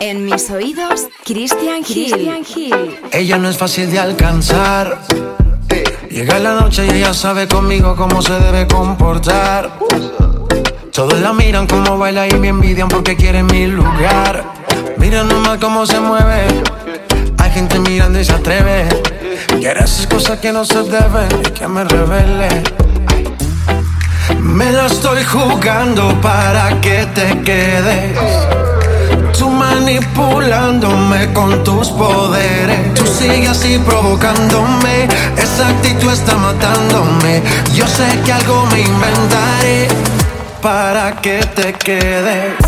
En 0.00 0.24
mis 0.24 0.48
oídos, 0.50 1.08
Christian 1.24 1.82
Hill. 1.86 2.96
Ella 3.10 3.36
no 3.36 3.48
es 3.48 3.56
fácil 3.56 3.90
de 3.90 3.98
alcanzar. 3.98 5.00
Llega 6.08 6.38
la 6.38 6.54
noche 6.54 6.86
y 6.86 6.90
ella 6.90 7.12
sabe 7.12 7.48
conmigo 7.48 7.96
cómo 7.96 8.22
se 8.22 8.34
debe 8.38 8.68
comportar. 8.68 9.76
Todos 10.92 11.20
la 11.20 11.32
miran 11.32 11.66
como 11.66 11.98
baila 11.98 12.28
y 12.28 12.34
me 12.34 12.48
envidian 12.48 12.86
porque 12.86 13.16
quieren 13.16 13.46
mi 13.46 13.66
lugar. 13.66 14.44
Mira 14.98 15.24
nomás 15.24 15.58
cómo 15.58 15.84
se 15.84 15.98
mueve. 15.98 16.46
Hay 17.38 17.50
gente 17.50 17.80
mirando 17.80 18.20
y 18.20 18.24
se 18.24 18.34
atreve. 18.34 18.88
Quiere 19.58 19.82
esas 19.82 20.06
cosas 20.06 20.38
que 20.38 20.52
no 20.52 20.64
se 20.64 20.84
deben 20.84 21.28
y 21.44 21.50
que 21.50 21.66
me 21.66 21.82
revele. 21.82 22.48
Me 24.40 24.70
la 24.70 24.86
estoy 24.86 25.24
jugando 25.24 26.20
para 26.20 26.80
que 26.80 27.04
te 27.14 27.40
quedes. 27.42 28.67
Tú 29.38 29.48
manipulándome 29.50 31.32
con 31.32 31.62
tus 31.62 31.90
poderes. 31.90 32.92
Tú 32.94 33.06
sigues 33.06 33.50
así 33.50 33.78
provocándome. 33.78 35.04
Esa 35.36 35.68
actitud 35.68 36.10
está 36.12 36.34
matándome. 36.36 37.42
Yo 37.72 37.86
sé 37.86 38.06
que 38.24 38.32
algo 38.32 38.66
me 38.72 38.80
inventaré 38.80 39.88
para 40.60 41.12
que 41.20 41.38
te 41.54 41.72
quedes. 41.72 42.67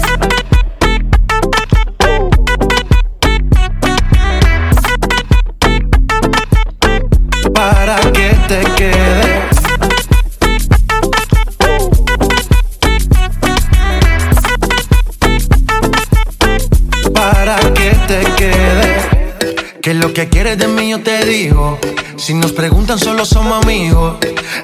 Que 20.21 20.29
quieres 20.29 20.59
de 20.59 20.69
mí 20.69 20.91
yo 20.91 21.01
te 21.01 21.25
digo. 21.25 21.79
Si 22.19 22.35
nos 22.35 22.53
preguntan, 22.53 22.99
solo 22.99 23.25
somos 23.25 23.65
amigos. 23.65 24.19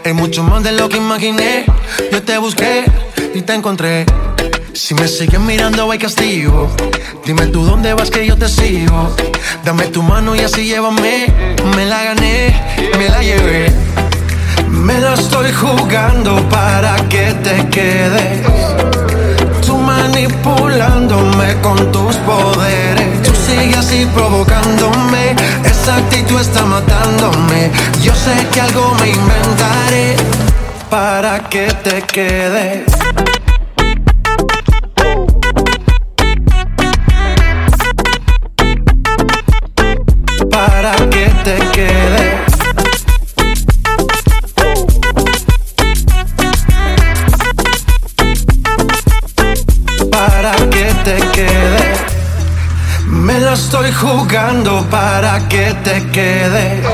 Es 0.04 0.14
mucho 0.14 0.42
más 0.42 0.62
de 0.62 0.72
lo 0.72 0.86
que 0.90 0.98
imaginé. 0.98 1.64
Yo 2.12 2.22
te 2.22 2.36
busqué 2.36 2.84
y 3.34 3.40
te 3.40 3.54
encontré. 3.54 4.04
Si 4.74 4.92
me 4.92 5.08
sigues 5.08 5.40
mirando, 5.40 5.90
hay 5.90 5.98
castigo. 5.98 6.70
Dime 7.24 7.46
tú 7.46 7.64
dónde 7.64 7.94
vas 7.94 8.10
que 8.10 8.26
yo 8.26 8.36
te 8.36 8.50
sigo. 8.50 9.16
Dame 9.64 9.86
tu 9.86 10.02
mano 10.02 10.36
y 10.36 10.40
así 10.40 10.66
llévame. 10.66 11.32
Me 11.74 11.86
la 11.86 12.04
gané, 12.04 12.54
me 12.98 13.08
la 13.08 13.22
llevé. 13.22 13.72
Me 14.68 15.00
la 15.00 15.14
estoy 15.14 15.50
jugando 15.54 16.46
para 16.50 16.96
que 17.08 17.32
te 17.32 17.66
quedes. 17.70 19.05
Manipulándome 20.16 21.60
con 21.60 21.92
tus 21.92 22.16
poderes. 22.16 23.22
Tú 23.22 23.32
sigues 23.34 23.76
así 23.76 24.06
provocándome. 24.14 25.36
Esa 25.62 25.98
actitud 25.98 26.40
está 26.40 26.64
matándome. 26.64 27.70
Yo 28.00 28.14
sé 28.14 28.34
que 28.50 28.62
algo 28.62 28.96
me 28.98 29.10
inventaré 29.10 30.16
para 30.88 31.46
que 31.50 31.66
te 31.84 32.00
quedes. 32.00 32.86
Para 40.50 40.96
que 41.10 41.26
te 41.44 41.58
quedes. 41.74 42.25
Estoy 53.66 53.90
jugando 53.90 54.86
para 54.90 55.48
que 55.48 55.74
te 55.82 56.00
quedes. 56.12 56.86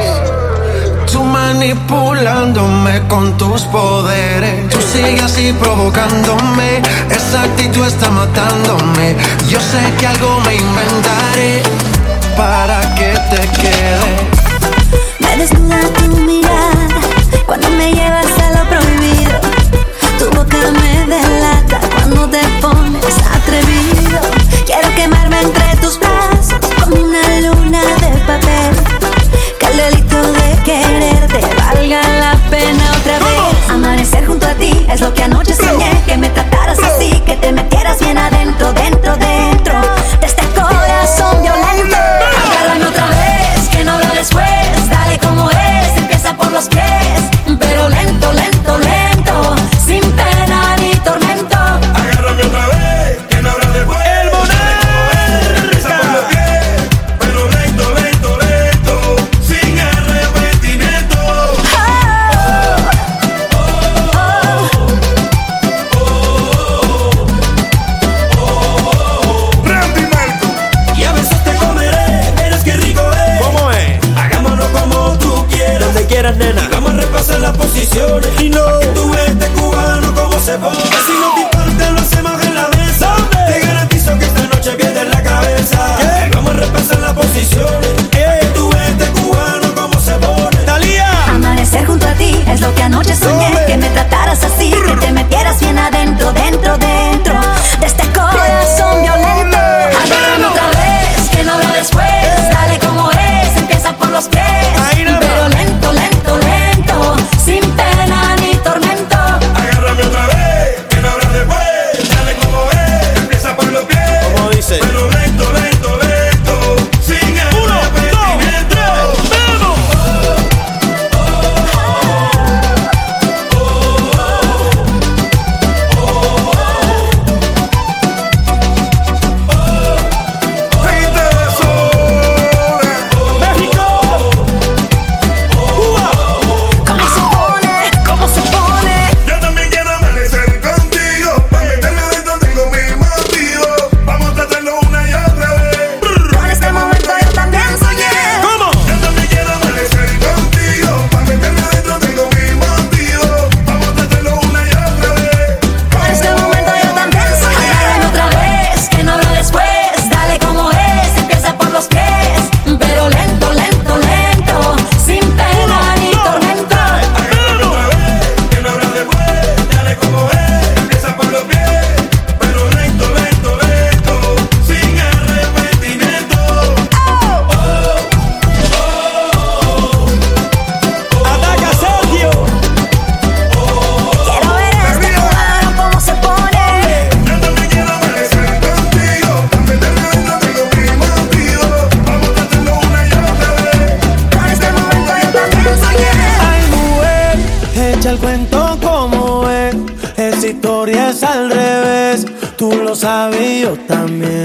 Tú 1.12 1.22
manipulándome 1.22 3.06
con 3.08 3.36
tus 3.36 3.62
poderes. 3.64 4.70
Tú 4.70 4.78
sigues 4.80 5.22
así 5.22 5.52
provocándome. 5.52 6.80
Esa 7.10 7.42
actitud 7.42 7.86
está 7.86 8.10
matándome. 8.10 9.14
Yo 9.50 9.60
sé 9.60 9.82
que 9.98 10.06
algo 10.06 10.40
me 10.46 10.54
inventaré 10.54 11.62
para 12.38 12.80
que 12.94 13.10
te 13.30 13.42
quedes. 13.60 14.22
Me 15.20 15.36
desnuda 15.36 15.80
tu 15.98 16.16
mirada 16.16 16.88
cuando 17.44 17.68
me 17.68 17.92
llevas 17.92 18.32
a 18.44 18.48
lo 18.56 18.64
prohibido. 18.70 19.38
Tu 20.18 20.24
boca 20.34 20.56
me 20.80 21.06
delata 21.06 21.80
cuando 21.96 22.30
te 22.30 22.40
pones 22.62 23.18
atrevido. 23.36 23.91
Quiero 24.66 24.94
quemarme 24.94 25.40
entre 25.40 25.76
tus 25.80 25.98
brazos 25.98 26.60
como 26.80 26.96
una 26.96 27.40
luna 27.40 27.80
de 28.00 28.18
papel. 28.26 28.76
Que 29.58 29.66
el 29.66 29.76
delito 29.76 30.32
de 30.32 30.62
quererte 30.62 31.40
valga 31.56 32.00
la 32.20 32.36
pena 32.50 32.84
otra 32.98 33.18
vez. 33.18 33.70
Amanecer 33.70 34.26
junto 34.26 34.46
a 34.46 34.54
ti 34.54 34.86
es 34.88 35.00
lo 35.00 35.12
que 35.12 35.24
anoche 35.24 35.54
soñé. 35.54 35.90
Que 36.06 36.16
me 36.16 36.28
trataras 36.30 36.78
así, 36.78 37.10
que 37.26 37.36
te 37.36 37.52
metieras 37.52 37.98
bien 38.00 38.18
adentro, 38.18 38.72
dentro, 38.72 39.16
dentro 39.16 39.80
de 40.20 40.26
este 40.26 40.46
corazón 40.48 41.42
violento. 41.42 41.96
Agárrame 42.46 42.86
otra 42.86 43.06
vez, 43.06 43.68
que 43.70 43.84
no 43.84 43.98
lo 43.98 44.14
después. 44.14 44.90
Dale 44.90 45.18
como 45.18 45.50
es, 45.50 45.96
empieza 45.96 46.36
por 46.36 46.50
los 46.52 46.68
pies. 46.68 47.01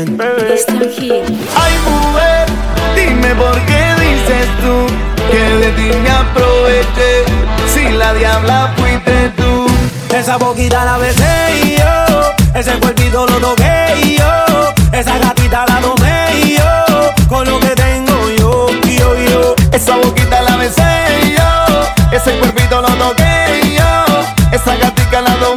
Hill. 0.07 1.23
Ay, 1.55 1.73
mujer, 1.83 2.47
dime 2.95 3.35
por 3.35 3.53
qué 3.65 3.93
dices 3.99 4.47
tú 4.61 4.87
que 5.29 5.37
de 5.37 5.71
ti 5.73 5.97
me 5.97 6.09
aproveché. 6.09 7.25
Si 7.73 7.89
la 7.89 8.13
diabla 8.13 8.73
fuiste 8.77 9.33
tú. 9.35 9.67
Esa 10.15 10.37
boquita 10.37 10.85
la 10.85 10.97
besé 10.97 11.59
y 11.61 11.77
yo. 11.77 12.33
Ese 12.55 12.71
cuerpito 12.79 13.27
lo 13.27 13.37
toqué 13.39 13.95
y 14.01 14.17
yo. 14.17 14.73
Esa 14.93 15.17
gatita 15.17 15.65
la 15.67 15.81
tomé 15.81 16.39
y 16.41 16.57
yo. 16.57 17.11
Con 17.27 17.45
lo 17.45 17.59
que 17.59 17.75
tengo 17.75 18.29
yo, 18.37 18.67
yo, 18.97 19.15
yo. 19.29 19.55
Esa 19.73 19.97
boquita 19.97 20.41
la 20.41 20.55
besé 20.55 21.35
yo. 21.37 22.15
Ese 22.15 22.31
cuerpito 22.39 22.81
lo 22.81 22.87
toqué 22.95 23.75
yo. 23.77 24.21
Esa 24.53 24.75
gatica 24.77 25.21
la 25.21 25.35
tomé 25.35 25.56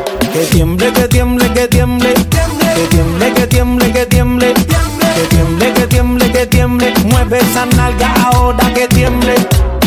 Que 0.33 0.45
tiemble, 0.51 0.93
que 0.93 1.07
tiemble, 1.07 1.53
que 1.53 1.67
tiemble 1.67 2.13
Que 2.13 2.87
tiemble, 2.89 3.33
que 3.33 3.47
tiemble, 3.47 3.91
que 3.91 4.05
tiemble 4.05 4.53
Que 4.53 5.27
tiemble, 5.29 5.73
que 5.73 5.87
tiemble, 5.87 6.31
que 6.31 6.45
tiemble 6.47 6.93
Mueve 7.05 7.39
esa 7.39 7.65
nalga 7.65 8.13
ahora 8.31 8.73
que 8.73 8.87
tiemble 8.87 9.35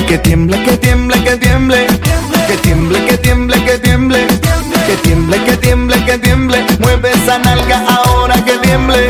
Que 0.06 0.18
tiemble, 0.18 0.62
que 0.64 0.76
tiemble, 0.76 1.24
que 1.24 1.36
tiemble. 1.38 1.86
Que 2.46 2.56
tiemble, 2.58 3.04
que 3.06 3.16
tiemble, 3.16 3.64
que 3.64 3.78
tiemble. 3.78 4.26
Que 4.86 4.96
tiemble, 5.02 5.44
que 5.44 5.56
tiemble, 5.56 6.04
que 6.04 6.18
tiemble. 6.18 6.66
Mueve 6.80 7.10
esa 7.10 7.38
nalga 7.38 7.82
ahora 7.88 8.34
que 8.44 8.58
tiemble. 8.58 9.08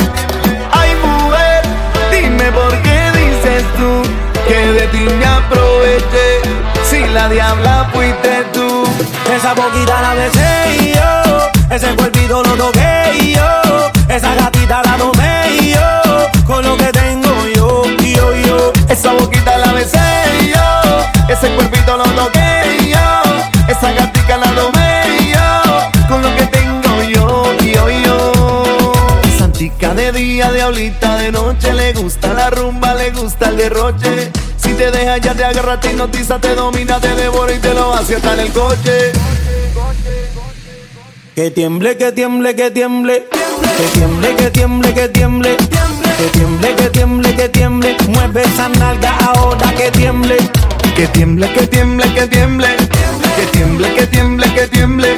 Ay, 0.71 0.91
mujer, 1.05 1.63
dime 2.13 2.53
por 2.53 2.71
qué 2.83 3.11
dices 3.19 3.65
tú 3.77 4.03
que 4.47 4.55
de 4.55 4.87
ti 4.89 5.05
me 5.19 5.27
aproveché. 5.27 6.29
Si 6.89 7.01
la 7.13 7.29
diabla 7.29 7.91
fuiste 7.93 8.45
tú. 8.53 8.85
Esa 9.33 9.55
boquita 9.55 10.01
la 10.01 10.15
besé 10.15 10.77
y 10.81 10.95
yo 10.95 11.51
Ese 11.75 11.95
cuerpito 11.97 12.43
lo 12.43 12.55
toqué 12.57 13.19
y 13.21 13.35
yo 13.35 13.91
Esa 14.09 14.35
gatita 14.35 14.83
la 14.85 14.97
tomé 14.97 15.57
y 15.61 15.75
yo 15.75 16.45
Con 16.47 16.65
lo 16.65 16.77
que 16.77 16.93
tengo 16.93 17.31
yo, 17.55 17.85
yo, 18.01 18.35
yo 18.47 18.73
Esa 18.89 19.13
boquita 19.13 19.59
la 19.59 19.73
besé 19.73 19.99
yo. 20.53 21.33
Ese 21.33 21.49
cuerpito 21.55 21.97
lo 21.97 22.05
toqué 22.05 22.91
yo. 22.91 23.23
Esa 23.69 23.93
gatica 23.93 24.37
la 24.37 24.51
tomé 24.55 25.33
yo. 25.33 26.07
Con 26.09 26.23
lo 26.23 26.35
que 26.37 26.47
tengo 26.47 27.03
yo, 27.03 27.55
yo, 27.61 27.91
yo. 27.91 28.93
Santica 29.39 29.95
de 29.95 30.13
día, 30.13 30.51
diablita 30.53 31.17
de 31.17 31.33
noche. 31.33 31.73
Le 31.73 31.93
gusta 31.95 32.33
la 32.35 32.51
rumba, 32.51 32.95
le 32.95 33.11
gusta 33.11 33.49
el 33.49 33.57
derroche. 33.57 34.31
Te 34.77 34.91
deja, 34.91 35.19
ya 35.19 35.35
te 35.35 35.45
agarra, 35.45 35.79
te 35.79 35.91
hipnotiza, 35.91 36.41
te 36.41 36.55
domina, 36.55 36.99
te 37.01 37.15
devora 37.15 37.53
y 37.53 37.59
te 37.59 37.73
lo 37.73 37.95
hace 37.95 38.17
hasta 38.17 38.35
en 38.35 38.41
el 38.41 38.53
coche. 38.53 39.13
Que 41.35 41.51
tiemble, 41.51 41.97
que 41.97 42.13
tiemble, 42.13 42.55
que 42.55 42.71
tiemble 42.71 43.27
Que 43.77 43.99
tiemble, 43.99 44.37
que 44.37 44.51
tiemble, 44.51 44.95
que 44.95 45.09
tiemble 45.09 45.57
Que 45.57 46.29
tiemble, 46.29 46.75
que 46.77 46.91
tiemble, 46.91 47.35
que 47.35 47.49
tiemble 47.49 47.97
Mueve 48.07 48.43
esa 48.43 48.69
nalga 48.69 49.17
ahora 49.19 49.75
que 49.75 49.91
tiemble 49.91 50.37
Que 50.95 51.09
tiemble, 51.09 51.53
que 51.53 51.67
tiemble, 51.67 52.05
que 52.15 52.29
tiemble. 52.29 52.69
Que 53.37 53.47
tiemble, 53.47 53.95
que 53.95 54.07
tiemble, 54.07 54.55
que 54.55 54.69
tiemble. 54.69 55.17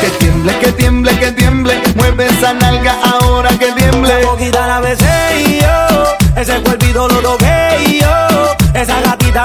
Que 0.00 0.08
tiemble, 0.18 0.58
que 0.60 0.72
tiemble, 0.72 1.18
que 1.18 1.32
tiemble. 1.32 1.82
Mueve 1.94 2.26
esa 2.26 2.54
nalga 2.54 2.96
ahora 3.02 3.50
que 3.58 3.70
tiemble. 3.72 4.22
La 4.22 4.26
boquita 4.26 4.66
la 4.66 4.80
besé 4.80 5.42
y 5.46 5.60
yo 5.60 6.40
Ese 6.40 6.58
cuerpito 6.62 7.06
lo 7.06 7.20
toqué 7.20 7.76
y 7.86 8.00
yo 8.00 8.09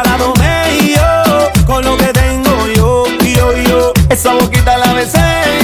la 0.04 0.18
tomé 0.18 0.78
y 0.80 0.96
yo 0.96 1.66
Con 1.66 1.84
lo 1.84 1.98
que 1.98 2.08
tengo 2.08 2.68
yo, 2.76 3.06
yo, 3.22 3.54
yo 3.58 3.94
Esa 4.10 4.34
boquita 4.34 4.78
la 4.78 4.94
besé 4.94 5.20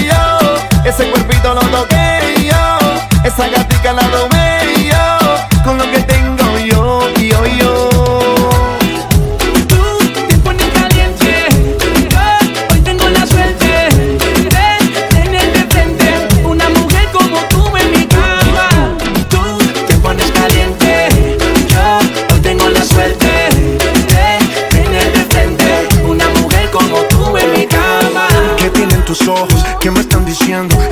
yo. 0.05 0.89
Ese 0.89 1.09
cuerpito 1.11 1.53
lo 1.53 1.61
toqué 1.61 2.49
yo. 2.49 2.77
Esa 3.23 3.47
gatica 3.47 3.93
la 3.93 4.01
tomé 4.09 4.30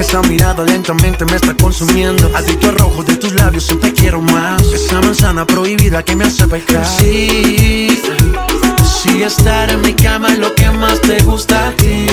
Esa 0.09 0.23
mirada 0.23 0.63
lentamente 0.63 1.23
me 1.25 1.35
está 1.35 1.53
consumiendo. 1.53 2.35
Adicto 2.35 2.69
al 2.69 2.79
rojo 2.79 3.03
de 3.03 3.15
tus 3.17 3.31
labios, 3.33 3.65
siempre 3.65 3.93
quiero 3.93 4.19
más. 4.19 4.59
Esa 4.73 4.99
manzana 5.01 5.45
prohibida 5.45 6.03
que 6.03 6.15
me 6.15 6.23
hace 6.23 6.47
pecar. 6.47 6.83
Sí, 6.83 8.01
sí, 9.03 9.21
estar 9.21 9.69
en 9.69 9.81
mi 9.81 9.93
cama 9.93 10.29
es 10.29 10.39
lo 10.39 10.55
que 10.55 10.67
más 10.71 10.99
te 11.01 11.21
gusta 11.21 11.67
a 11.67 11.71
ti. 11.73 12.07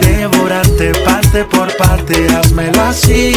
Devorarte 0.00 0.92
parte 1.04 1.44
por 1.44 1.76
parte, 1.76 2.24
házmelo 2.36 2.82
así. 2.82 3.32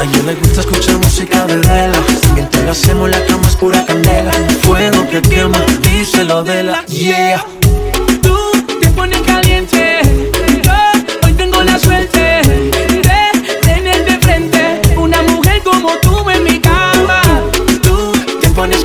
A 0.00 0.04
ella 0.04 0.22
le 0.26 0.34
gusta 0.34 0.60
escuchar 0.60 0.96
música 0.96 1.46
de 1.46 1.58
vela. 1.58 2.00
Mientras 2.34 2.66
hacemos 2.66 3.08
la 3.10 3.24
cama 3.26 3.46
es 3.46 3.54
pura 3.54 3.86
candela. 3.86 4.32
Fuego 4.62 5.08
que 5.08 5.22
quema, 5.22 5.64
díselo 5.82 6.42
de 6.42 6.64
la 6.64 6.84
yeah. 6.86 7.46
La 11.74 11.80
suerte 11.80 12.40
de 14.06 14.18
frente 14.20 14.80
una 14.96 15.20
mujer 15.22 15.60
como 15.64 15.88
tú 16.02 16.30
en 16.30 16.44
mi 16.44 16.60
cama. 16.60 17.20
Tú 17.82 18.12
te 18.40 18.48
pones 18.50 18.84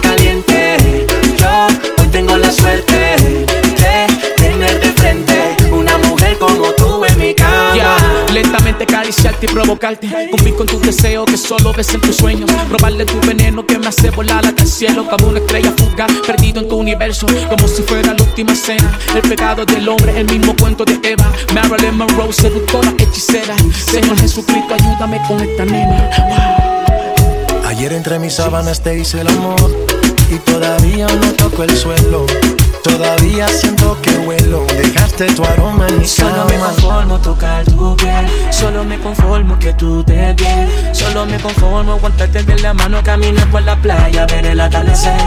y 9.42 9.48
provocarte, 9.48 10.10
cumplir 10.32 10.56
con 10.56 10.68
tus 10.68 10.82
deseos 10.82 11.26
que 11.26 11.38
solo 11.38 11.74
ves 11.74 11.94
en 11.94 12.02
tus 12.02 12.18
sueños, 12.18 12.50
robarle 12.70 13.06
tu 13.06 13.20
veneno 13.26 13.66
que 13.66 13.78
me 13.78 13.88
hace 13.88 14.10
volar 14.10 14.46
hasta 14.46 14.64
el 14.64 14.70
cielo 14.70 15.08
como 15.10 15.30
una 15.30 15.40
estrella 15.40 15.74
fugaz, 15.78 16.12
perdido 16.26 16.60
en 16.62 16.68
tu 16.68 16.76
universo, 16.76 17.26
como 17.50 17.68
si 17.68 17.84
fuera 17.84 18.14
la 18.14 18.24
última 18.24 18.54
cena. 18.56 18.98
El 19.16 19.22
pecado 19.22 19.66
del 19.66 19.88
hombre, 19.88 20.20
el 20.20 20.26
mismo 20.26 20.56
cuento 20.56 20.84
de 20.86 21.00
Eva. 21.04 21.32
Marilyn 21.54 21.98
Monroe, 21.98 22.34
seductora, 22.34 22.94
hechicera. 22.98 23.56
Señor 23.74 24.18
Jesucristo, 24.20 24.74
ayúdame 24.74 25.22
con 25.28 25.40
esta 25.40 25.66
nena. 25.66 26.10
Ayer 27.66 27.94
entre 27.94 28.20
mis 28.20 28.34
sábanas 28.34 28.82
te 28.82 29.00
hice 29.00 29.22
el 29.22 29.28
amor 29.28 29.88
y 30.30 30.38
todavía 30.40 31.08
no 31.08 31.32
toco 31.34 31.64
el 31.64 31.76
suelo. 31.78 32.26
Todavía 32.84 33.48
siento 33.48 33.98
que 34.02 34.12
vuelo. 34.20 34.66
Dejaste 34.78 35.26
tu 35.34 35.44
aroma 35.44 35.88
en 35.88 36.00
mi 36.00 36.08
Solo 36.08 36.46
me 36.46 36.58
conformo 36.58 37.20
tocar 37.20 37.66
tu 37.66 37.96
piel, 37.98 38.26
solo 38.52 38.84
me 38.84 39.00
conformo 39.00 39.60
que 39.60 39.74
tú 39.74 40.04
te 40.04 40.34
bien, 40.34 40.70
solo 40.94 41.26
me 41.26 41.38
conformo 41.40 41.94
aguantarte 41.94 42.44
de 42.44 42.60
la 42.60 42.74
mano, 42.74 43.02
caminar 43.04 43.50
por 43.50 43.62
la 43.64 43.76
playa, 43.76 44.26
ver 44.28 44.46
el 44.46 44.60
atardecer. 44.60 45.18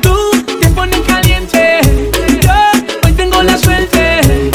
Tú 0.00 0.16
te 0.60 0.68
pones 0.68 1.00
caliente, 1.00 1.80
yo 2.42 2.52
hoy 3.04 3.12
tengo 3.12 3.42
la 3.42 3.58
suerte 3.58 4.53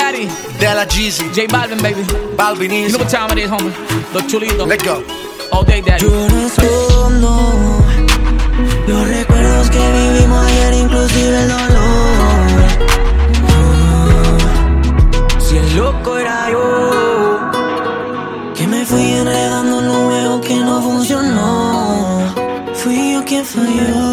daddy. 0.00 0.28
De 0.58 0.74
la 0.74 0.84
Jeezy, 0.86 1.24
J 1.34 1.46
Balvin, 1.48 1.80
baby. 1.82 2.02
Balvin 2.36 2.72
You 2.72 2.88
know 2.88 2.98
what 2.98 3.10
time 3.10 3.30
it 3.32 3.38
is, 3.44 3.50
homie? 3.50 3.72
Los 4.14 4.26
chulitos. 4.26 4.66
Let's 4.66 4.84
go. 4.84 5.02
All 5.52 5.64
day, 5.64 5.80
daddy. 5.82 6.04
Yo 6.04 6.10
no 6.10 6.46
escondo 6.46 7.30
los 8.86 9.08
recuerdos 9.08 9.70
que 9.70 9.78
vivimos 9.78 10.46
ayer, 10.46 10.74
inclusive 10.74 11.36
el 11.42 11.48
dolor. 11.48 11.90
Si 15.38 15.56
el 15.56 15.76
loco 15.76 16.18
era 16.18 16.50
yo, 16.50 16.64
que 18.56 18.66
me 18.66 18.84
fui 18.84 19.02
enredando 19.02 19.80
en 19.80 19.88
lo 19.88 20.08
veo 20.08 20.40
que 20.40 20.56
no 20.56 20.82
funcionó. 20.82 22.34
Fui 22.74 23.12
yo 23.14 23.24
quien 23.24 23.44
falló, 23.44 24.09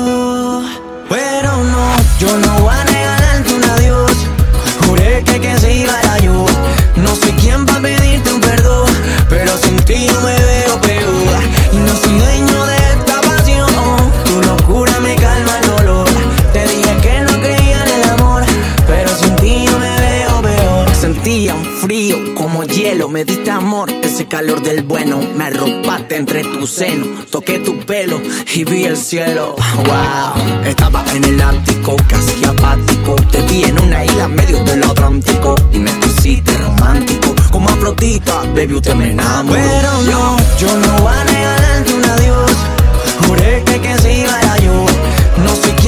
Sentía 21.07 21.55
un 21.55 21.63
frío 21.63 22.35
como 22.35 22.65
hielo, 22.65 23.07
me 23.07 23.23
diste 23.23 23.49
amor, 23.49 23.89
ese 24.03 24.25
calor 24.27 24.61
del 24.61 24.83
bueno. 24.83 25.21
Me 25.37 25.45
arropaste 25.45 26.17
entre 26.17 26.43
tus 26.43 26.69
senos, 26.69 27.27
toqué 27.31 27.59
tu 27.59 27.79
pelo 27.85 28.21
y 28.53 28.65
vi 28.65 28.83
el 28.83 28.97
cielo. 28.97 29.55
Wow, 29.85 30.65
estaba 30.65 31.05
en 31.15 31.23
el 31.23 31.41
ático, 31.41 31.95
casi 32.09 32.43
apático. 32.43 33.15
Te 33.31 33.41
vi 33.43 33.63
en 33.63 33.81
una 33.81 34.03
isla 34.03 34.27
medio 34.27 34.61
del 34.65 34.83
Atlántico 34.83 35.55
y 35.71 35.79
me 35.79 35.91
pusiste 35.91 36.57
romántico. 36.57 37.33
Como 37.51 37.69
Afrodita, 37.69 38.41
baby, 38.53 38.73
usted 38.73 38.95
me 38.95 39.11
enamoró. 39.11 39.61
Pero 39.61 40.01
no, 40.11 40.37
yo 40.59 40.77
no 40.77 41.03
voy 41.03 41.13
a 41.15 41.23
regalarte 41.23 41.93
un 41.93 42.03
adiós. 42.03 42.51
Juré 43.25 43.63
que 43.63 43.97
se 44.01 44.13
iba 44.13 44.41
era 44.41 44.57
yo. 44.57 44.85
No 45.37 45.55
sé 45.55 45.73
quién 45.79 45.86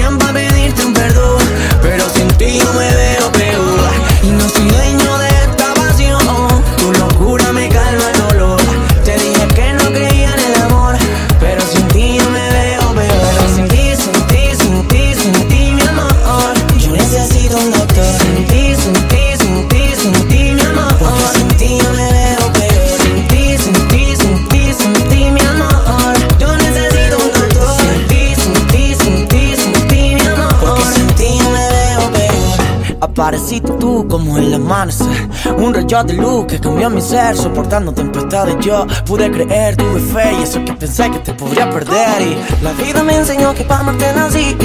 Apareciste 33.19 33.73
tú 33.73 34.07
como 34.07 34.37
el 34.37 34.53
amanecer. 34.53 35.27
Un 35.57 35.73
rayo 35.73 36.05
de 36.05 36.13
luz 36.13 36.45
que 36.45 36.57
cambió 36.57 36.89
mi 36.89 37.01
ser 37.01 37.35
Soportando 37.35 37.91
tempestades 37.91 38.55
yo. 38.61 38.87
Pude 39.05 39.29
creer 39.29 39.75
Tuve 39.75 39.99
fe 39.99 40.31
y 40.39 40.43
eso 40.43 40.63
que 40.63 40.71
pensé 40.71 41.11
que 41.11 41.19
te 41.19 41.33
podría 41.33 41.69
perder. 41.69 42.21
Y 42.21 42.63
la 42.63 42.71
vida 42.71 43.03
me 43.03 43.17
enseñó 43.17 43.53
que 43.53 43.65
para 43.65 43.81
amarte 43.81 44.13
nací. 44.13 44.55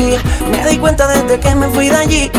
Me 0.52 0.70
di 0.70 0.78
cuenta 0.78 1.08
desde 1.08 1.40
que 1.40 1.52
me 1.56 1.68
fui 1.70 1.88
de 1.88 1.96
allí. 1.96 2.30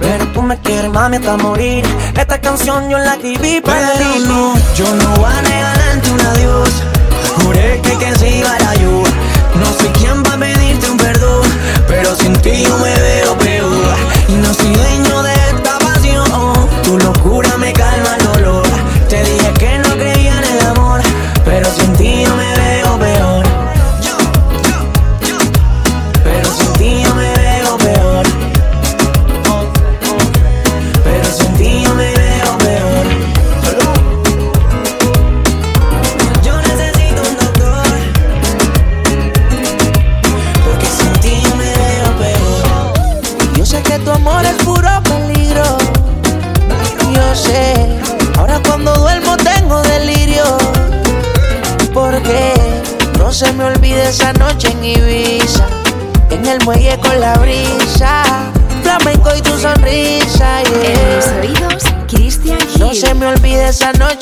Pero 0.00 0.26
tú 0.34 0.42
me 0.42 0.58
quieres 0.58 0.92
mami 0.92 1.16
hasta 1.16 1.38
morir. 1.38 1.82
Esta 2.14 2.38
canción 2.42 2.90
yo 2.90 2.98
la 2.98 3.14
escribí 3.14 3.62
para 3.62 3.90
ti. 3.92 4.22
no, 4.28 4.52
yo 4.76 4.94
no 4.96 5.16
voy 5.16 5.32
a 5.32 5.40
regalarte 5.40 6.10
un 6.10 6.20
adiós. 6.20 6.68
Juré 7.42 7.80
que 7.82 7.96
que 7.96 8.14
se 8.16 8.38
iba 8.38 8.54
era 8.56 8.74
yo 8.74 9.02
No 9.58 9.66
sé 9.78 9.90
quién 9.98 10.22
va 10.22 10.34
a 10.34 10.38
pedirte 10.38 10.88
un 10.88 10.96
perdón 10.96 11.42
Pero 11.88 12.14
sin 12.14 12.32
ti 12.42 12.64
no 12.68 12.78
me 12.78 12.94
veo 12.94 13.38
peor. 13.38 13.96
Y 14.28 14.32
no 14.34 14.52
soy 14.52 14.72
dueño 14.72 15.03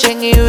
esa 0.05 0.15
noche 0.15 0.42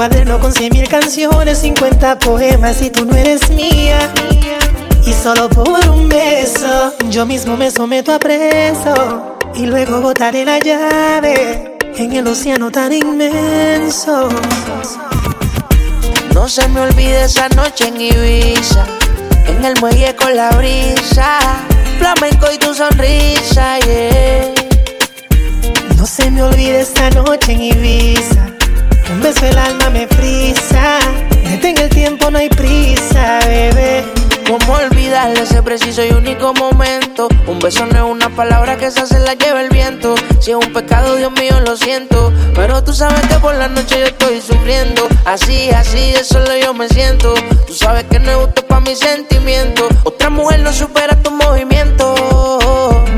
cuaderno 0.00 0.40
con 0.40 0.50
cien 0.50 0.72
mil 0.72 0.88
canciones, 0.88 1.58
50 1.58 2.20
poemas 2.20 2.80
y 2.80 2.88
tú 2.88 3.04
no 3.04 3.14
eres 3.14 3.50
mía. 3.50 3.98
Y 5.04 5.12
solo 5.12 5.50
por 5.50 5.86
un 5.90 6.08
beso, 6.08 6.94
yo 7.10 7.26
mismo 7.26 7.54
me 7.58 7.70
someto 7.70 8.14
a 8.14 8.18
preso. 8.18 9.36
Y 9.54 9.66
luego 9.66 10.00
botaré 10.00 10.46
la 10.46 10.58
llave 10.58 11.76
en 11.98 12.12
el 12.14 12.26
océano 12.28 12.70
tan 12.70 12.94
inmenso. 12.94 14.30
No 16.32 16.48
se 16.48 16.66
me 16.68 16.80
olvide 16.80 17.24
esa 17.24 17.50
noche 17.50 17.88
en 17.88 18.00
Ibiza. 18.00 18.86
En 19.48 19.62
el 19.62 19.78
muelle 19.82 20.16
con 20.16 20.34
la 20.34 20.48
brisa. 20.52 21.40
Flamenco 21.98 22.46
y 22.50 22.56
tu 22.56 22.72
sonrisa, 22.72 23.78
yeah. 23.80 24.54
No 25.98 26.06
se 26.06 26.30
me 26.30 26.42
olvide 26.42 26.80
esta 26.80 27.10
noche 27.10 27.52
en 27.52 27.60
Ibiza. 27.60 28.59
Un 29.10 29.20
beso 29.20 29.44
el 29.44 29.58
alma 29.58 29.90
me 29.90 30.06
frisa. 30.06 30.98
Detén 31.44 31.76
el 31.78 31.88
tiempo, 31.90 32.30
no 32.30 32.38
hay 32.38 32.48
prisa, 32.48 33.40
bebé. 33.46 34.04
¿Cómo 34.46 34.74
olvidar 34.74 35.30
ese 35.38 35.62
preciso 35.62 36.04
y 36.04 36.10
único 36.10 36.52
momento? 36.54 37.28
Un 37.46 37.58
beso 37.58 37.86
no 37.86 37.96
es 37.96 38.12
una 38.12 38.28
palabra 38.30 38.76
que 38.76 38.86
esa 38.86 39.06
se 39.06 39.18
la 39.20 39.34
lleva 39.34 39.62
el 39.62 39.68
viento. 39.68 40.14
Si 40.40 40.50
es 40.50 40.56
un 40.56 40.72
pecado, 40.72 41.16
Dios 41.16 41.32
mío, 41.32 41.60
lo 41.60 41.76
siento. 41.76 42.32
Pero 42.54 42.82
tú 42.82 42.92
sabes 42.92 43.20
que 43.28 43.36
por 43.36 43.54
la 43.54 43.68
noche 43.68 44.00
yo 44.00 44.06
estoy 44.06 44.40
sufriendo. 44.40 45.08
Así, 45.24 45.70
así, 45.70 46.12
de 46.12 46.24
solo 46.24 46.56
yo 46.56 46.74
me 46.74 46.88
siento. 46.88 47.34
Tú 47.66 47.74
sabes 47.74 48.04
que 48.04 48.18
no 48.18 48.30
es 48.30 48.36
justo 48.36 48.66
para 48.66 48.80
mis 48.80 48.98
sentimientos. 48.98 49.88
Otra 50.04 50.30
mujer 50.30 50.60
no 50.60 50.72
supera 50.72 51.14
tu 51.22 51.30
movimiento. 51.30 52.14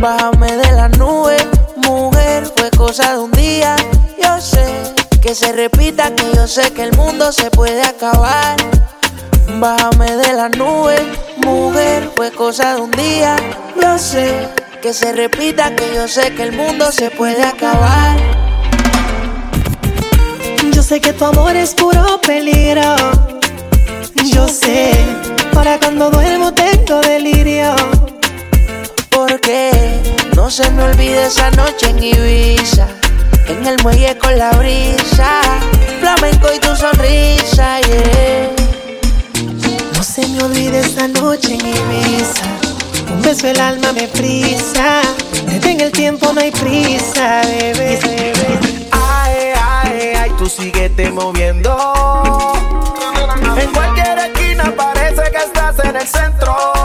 Bájame 0.01 0.32
que 5.53 5.59
se 5.59 5.69
repita, 5.69 6.15
que 6.15 6.35
yo 6.35 6.47
sé 6.47 6.73
que 6.73 6.83
el 6.83 6.97
mundo 6.97 7.31
se 7.31 7.51
puede 7.51 7.83
acabar. 7.83 8.57
Bájame 9.59 10.17
de 10.17 10.33
la 10.33 10.49
nube, 10.49 10.97
mujer, 11.45 12.11
fue 12.17 12.31
cosa 12.31 12.75
de 12.75 12.81
un 12.81 12.91
día. 12.93 13.37
Yo 13.81 13.99
sé 13.99 14.49
que 14.81 14.95
se 14.95 15.13
repita, 15.13 15.75
que 15.77 15.95
yo 15.95 16.09
sé 16.09 16.35
que 16.35 16.45
el 16.45 16.53
mundo 16.53 16.91
se 16.91 17.11
puede 17.11 17.43
acabar. 17.45 18.17
Yo 20.73 20.83
sé 20.83 21.01
que 21.01 21.13
tu 21.13 21.25
amor 21.25 21.55
es 21.55 21.75
puro 21.75 22.21
peligro. 22.21 22.97
Yo 24.25 24.49
sé, 24.49 24.93
para 25.53 25.79
cuando 25.79 26.11
duermo 26.11 26.55
tengo 26.55 27.01
delirio. 27.01 27.75
Porque 29.11 29.71
no 30.35 30.51
se 30.51 30.71
me 30.71 30.85
olvide 30.85 31.27
esa 31.27 31.51
noche 31.51 31.91
en 31.91 32.03
Ibiza. 32.03 33.02
En 33.53 33.67
el 33.67 33.77
muelle 33.83 34.17
con 34.17 34.37
la 34.39 34.51
brisa, 34.53 35.43
flamenco 36.01 36.49
y 36.55 36.59
tu 36.59 36.75
sonrisa, 36.75 37.81
yeah. 37.83 38.51
No 39.95 40.03
se 40.03 40.27
me 40.29 40.43
olvide 40.43 40.81
esta 40.81 41.07
noche 41.07 41.55
en 41.55 41.61
Ibiza. 41.61 42.47
Un 43.13 43.21
beso 43.21 43.49
el 43.49 43.61
alma 43.61 43.93
me 43.93 44.09
frisa. 44.09 45.03
Detén 45.47 45.81
el 45.83 45.93
tiempo, 45.93 46.33
no 46.33 46.41
hay 46.41 46.51
prisa, 46.51 47.43
bebé. 47.43 48.01
Ay, 48.91 49.53
ay, 49.55 50.13
ay, 50.19 50.31
tú 50.39 50.47
síguete 50.47 51.11
moviendo. 51.11 51.77
En 53.59 53.71
cualquier 53.71 54.19
esquina 54.19 54.73
parece 54.75 55.31
que 55.31 55.45
estás 55.45 55.79
en 55.85 55.97
el 55.97 56.09
centro 56.09 56.82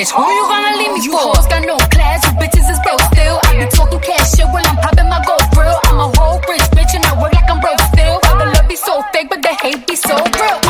bitch. 0.00 0.10
Who 0.16 0.22
you 0.22 0.44
gonna 0.48 0.76
leave 0.78 0.92
me 0.92 1.00
for? 1.00 1.04
You 1.04 1.16
hoes 1.18 1.46
got 1.46 1.64
no 1.64 1.76
class, 1.92 2.24
you 2.24 2.32
bitches 2.40 2.70
is 2.70 2.80
broke 2.84 3.00
still. 3.12 3.38
I 3.44 3.64
be 3.64 3.66
talking 3.70 4.00
cash 4.00 4.36
shit 4.36 4.46
when 4.52 4.64
I'm 4.66 4.76
popping 4.76 5.08
my 5.08 5.22
gold 5.26 5.44
grill. 5.52 5.78
I'm 5.84 6.00
a 6.00 6.08
whole 6.16 6.40
rich 6.48 6.66
bitch 6.76 6.94
and 6.94 7.04
I 7.04 7.20
work 7.20 7.32
like 7.32 7.50
I'm 7.50 7.60
broke 7.60 7.80
still. 7.92 8.20
All 8.26 8.38
the 8.38 8.46
love 8.46 8.68
be 8.68 8.76
so 8.76 9.02
fake, 9.12 9.28
but 9.28 9.42
the 9.42 9.54
hate 9.62 9.86
be 9.86 9.96
so 9.96 10.16
real. 10.16 10.69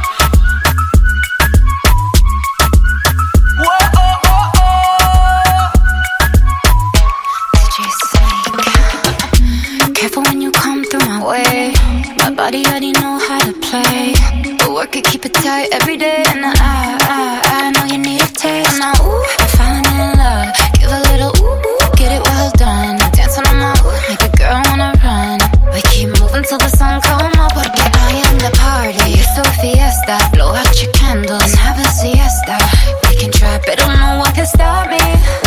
Body 12.41 12.65
already 12.65 12.91
know 12.93 13.19
how 13.27 13.37
to 13.37 13.53
play. 13.69 14.17
But 14.57 14.73
work 14.73 14.95
it, 14.95 15.05
keep 15.05 15.23
it 15.29 15.33
tight 15.45 15.69
every 15.77 15.95
day. 15.95 16.23
And 16.33 16.41
I, 16.43 16.53
I, 16.57 17.21
I 17.57 17.63
know 17.69 17.85
you 17.93 17.99
need 18.01 18.17
a 18.17 18.31
taste. 18.33 18.81
Now, 18.81 18.97
ooh, 18.97 19.21
I'm 19.41 19.49
falling 19.57 19.85
in 19.85 20.09
love. 20.17 20.49
Give 20.81 20.89
a 20.89 21.01
little 21.11 21.33
ooh, 21.37 21.61
get 22.01 22.09
it 22.17 22.23
well 22.25 22.49
done. 22.57 22.97
Dance 23.13 23.37
on 23.37 23.45
my 23.61 23.77
ooh, 23.85 23.93
make 24.09 24.25
a 24.25 24.31
girl 24.41 24.57
wanna 24.73 24.89
run. 25.05 25.37
We 25.69 25.85
keep 25.93 26.09
moving 26.17 26.41
till 26.49 26.57
the 26.57 26.71
sun 26.79 26.97
come 27.05 27.29
up. 27.37 27.53
Porque 27.53 27.85
I 28.09 28.09
am 28.25 28.35
the 28.41 28.51
party. 28.57 29.21
It's 29.21 29.37
a 29.37 29.45
fiesta. 29.61 30.17
Blow 30.33 30.49
out 30.49 30.73
your 30.81 30.91
candles 30.97 31.45
and 31.45 31.61
have 31.61 31.77
a 31.77 31.87
siesta. 31.93 32.57
We 33.05 33.21
can 33.21 33.31
try, 33.31 33.61
but 33.67 33.77
don't 33.77 33.93
know 34.01 34.17
what 34.17 34.33
can 34.33 34.47
stop 34.47 34.89
me. 34.89 35.03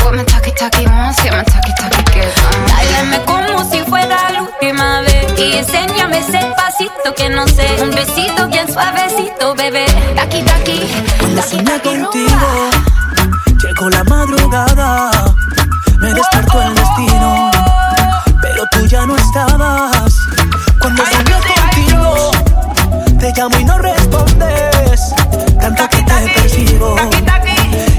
What 0.07 0.15
my 0.15 0.23
talkie 0.23 0.55
talkie 0.55 0.87
wants, 0.87 1.19
get 1.25 1.33
my 1.35 1.43
talkie 1.43 1.75
talkie 1.75 2.04
enséñame 5.59 6.19
ese 6.19 6.41
pasito 6.57 7.15
que 7.17 7.29
no 7.31 7.47
sé 7.47 7.67
Un 7.83 7.91
besito 7.91 8.49
bien 8.49 8.73
suavecito, 8.73 9.55
bebé 9.55 9.87
taki, 10.15 10.43
soñé 11.49 11.65
taki, 11.65 11.89
contigo, 11.89 12.71
llegó 13.63 13.91
la 13.91 14.05
madrugada, 14.05 15.11
me 15.99 16.13
despertó 16.13 16.63
el 16.63 16.75
destino, 16.75 17.51
pero 18.43 18.65
tú 18.73 18.87
ya 18.87 19.07
no 19.07 19.17
estabas. 19.17 20.15
Cuando 20.81 21.05
soñé 21.07 21.37
contigo, 21.55 22.31
te 23.19 23.33
llamo 23.37 23.59
y 23.59 23.65
no 23.65 23.79
respondes, 23.79 25.01
tanto 25.61 25.89
que 25.89 26.03
te 26.03 26.35
persigo 26.35 26.97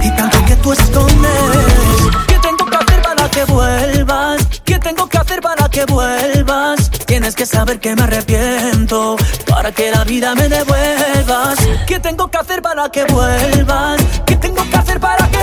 y 0.02 0.10
tanto 0.12 0.46
que 0.46 0.56
tú 0.58 0.74
escondes. 0.74 1.32
¿Qué 2.28 2.40
tengo 2.40 2.66
que 2.66 2.78
hacer 2.78 3.02
para 3.02 3.30
que 3.30 3.44
vuelvas? 3.46 4.46
¿Qué 4.64 4.80
tengo 4.80 5.08
que 5.08 5.18
hacer 5.18 5.42
para 5.42 5.70
que 5.70 5.86
vuelvas? 5.86 6.85
Tienes 7.26 7.36
que 7.38 7.46
saber 7.48 7.80
que 7.80 7.96
me 7.96 8.04
arrepiento 8.04 9.16
para 9.50 9.72
que 9.72 9.90
la 9.90 10.04
vida 10.04 10.36
me 10.36 10.48
devuelvas. 10.48 11.58
¿Qué 11.88 12.00
tengo 12.00 12.28
que 12.28 12.38
hacer 12.38 12.62
para 12.62 12.88
que 12.90 13.04
vuelvas? 13.06 14.00
¿Qué 14.28 14.36
tengo 14.36 14.64
que 14.70 14.78
hacer 14.78 15.00
para 15.00 15.28
que 15.30 15.35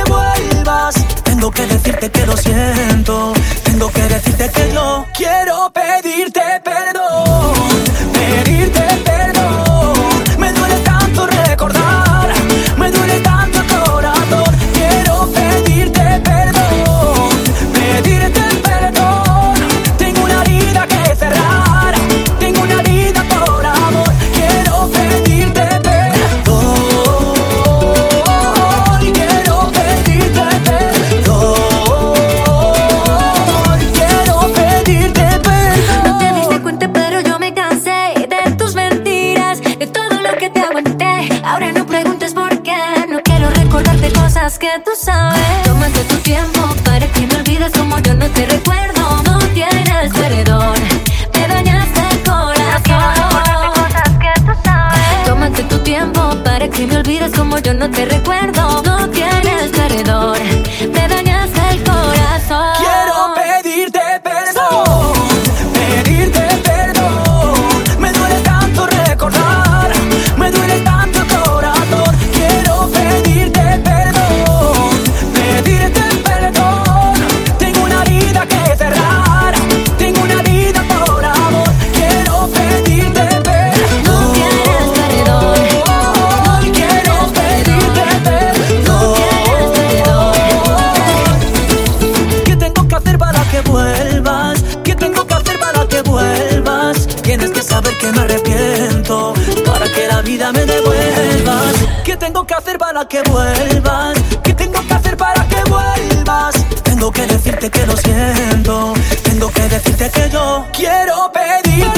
quiero 110.73 111.31
pedirte 111.33 111.92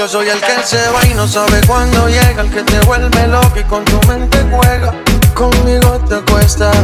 Yo 0.00 0.08
soy 0.08 0.30
el 0.30 0.40
que 0.40 0.62
se 0.64 0.78
va 0.92 1.04
y 1.04 1.12
no 1.12 1.28
sabe 1.28 1.60
cuándo 1.66 2.08
llega, 2.08 2.40
el 2.40 2.50
que 2.50 2.62
te 2.62 2.80
vuelve 2.86 3.26
loco 3.26 3.52
y 3.54 3.64
con 3.64 3.84
tu 3.84 4.00
mente 4.08 4.38
juega. 4.50 4.94
Conmigo 5.34 6.00
te 6.08 6.14
acuestas, 6.14 6.74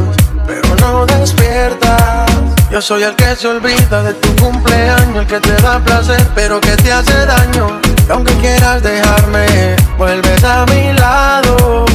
pero 0.46 0.60
no 0.82 1.06
despiertas. 1.06 2.30
Yo 2.70 2.82
soy 2.82 3.04
el 3.04 3.16
que 3.16 3.34
se 3.34 3.48
olvida 3.48 4.02
de 4.02 4.12
tu 4.12 4.36
cumpleaños, 4.36 5.16
el 5.16 5.26
que 5.26 5.40
te 5.40 5.54
da 5.62 5.82
placer, 5.82 6.28
pero 6.34 6.60
que 6.60 6.76
te 6.76 6.92
hace 6.92 7.24
daño. 7.24 7.80
Y 8.06 8.12
aunque 8.12 8.34
quieras 8.34 8.82
dejarme, 8.82 9.76
vuelves 9.96 10.44
a 10.44 10.66
mi 10.66 10.92
lado. 10.92 11.86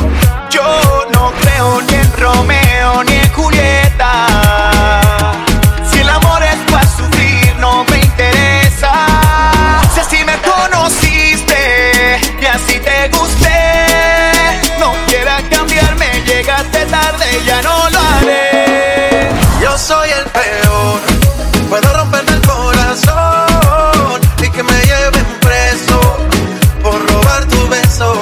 Yo 0.50 1.06
no 1.14 1.32
creo 1.40 1.82
ni 1.84 1.94
en 1.98 2.14
Romeo 2.18 3.04
ni 3.04 3.14
en 3.14 3.34
Julieta 3.34 3.81
soy 19.82 20.10
el 20.12 20.26
peor. 20.26 21.00
Puedo 21.68 21.94
romperme 21.94 22.34
el 22.34 22.42
corazón 22.42 24.22
y 24.38 24.50
que 24.50 24.62
me 24.64 24.80
lleven 24.84 25.26
preso 25.40 26.00
por 26.84 27.12
robar 27.12 27.46
tu 27.46 27.68
beso. 27.68 28.14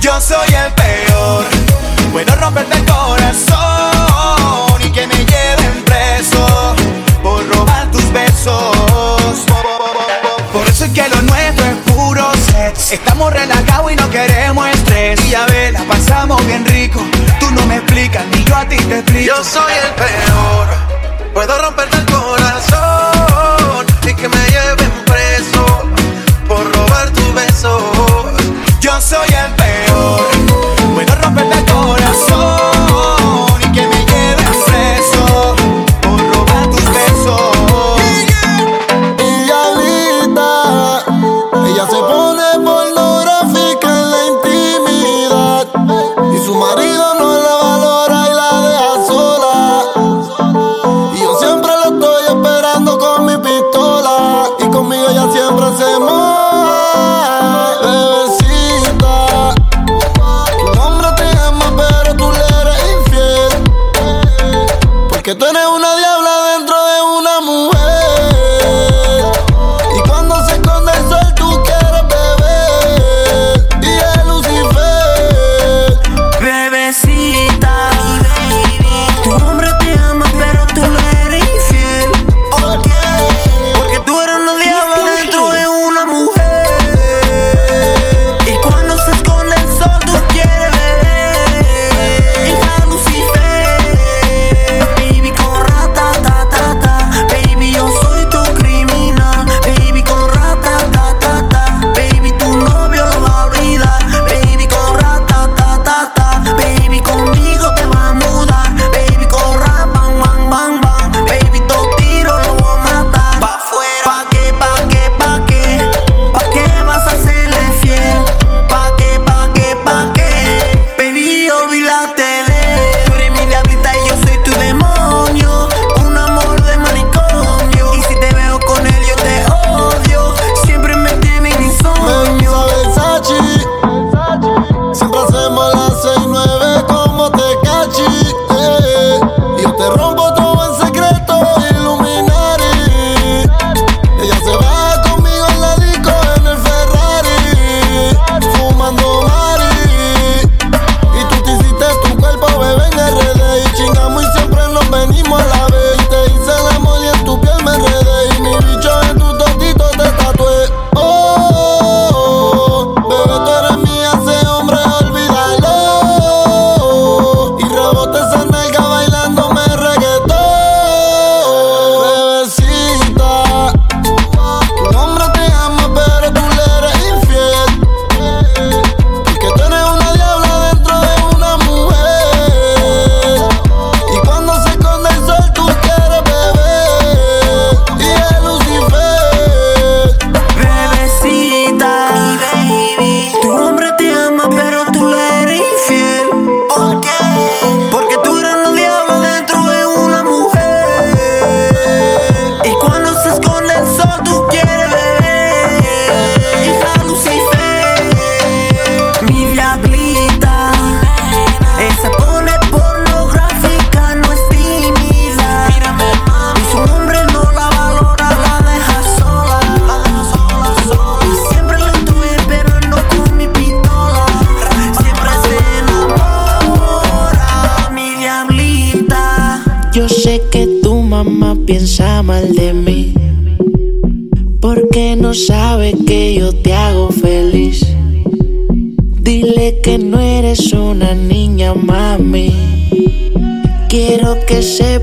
Yo 0.00 0.20
soy 0.20 0.54
el 0.54 0.72
peor. 0.72 1.44
Puedo 2.12 2.34
romperte 2.36 2.78
el 2.78 2.84
corazón 2.84 3.56
y 4.82 4.90
que 4.90 5.06
me 5.06 5.14
lleven 5.14 5.84
preso 5.84 6.74
por 7.22 7.48
robar 7.54 7.88
tus 7.92 8.12
besos. 8.12 9.44
Por 10.52 10.66
eso 10.68 10.84
es 10.86 10.90
que 10.90 11.08
lo 11.08 11.22
nuestro 11.22 11.64
es 11.64 11.76
puro 11.92 12.32
sex. 12.50 12.92
Estamos 12.92 13.32
complican 17.96 18.28
y 18.34 18.44
yo 18.44 18.56
a 18.56 18.68
ti 18.68 18.76
te 18.76 18.98
explico. 18.98 19.26
Yo 19.26 19.44
soy 19.44 19.72
el 19.72 19.94
peor. 19.94 21.32
Puedo 21.32 21.62
romper 21.62 21.95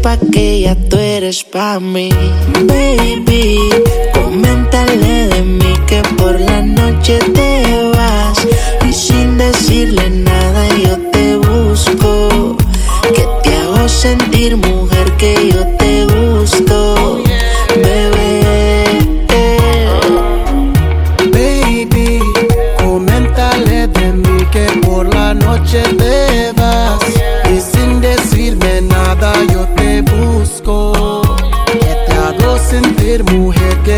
pa' 0.04 0.18
que 0.18 0.60
ya 0.60 0.74
estoy 0.74 1.03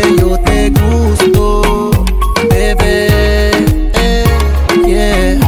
que 0.02 0.16
yo 0.16 0.36
te 0.38 0.70
gusto, 0.70 1.90
bebé. 2.50 3.50
Yeah, 4.86 5.38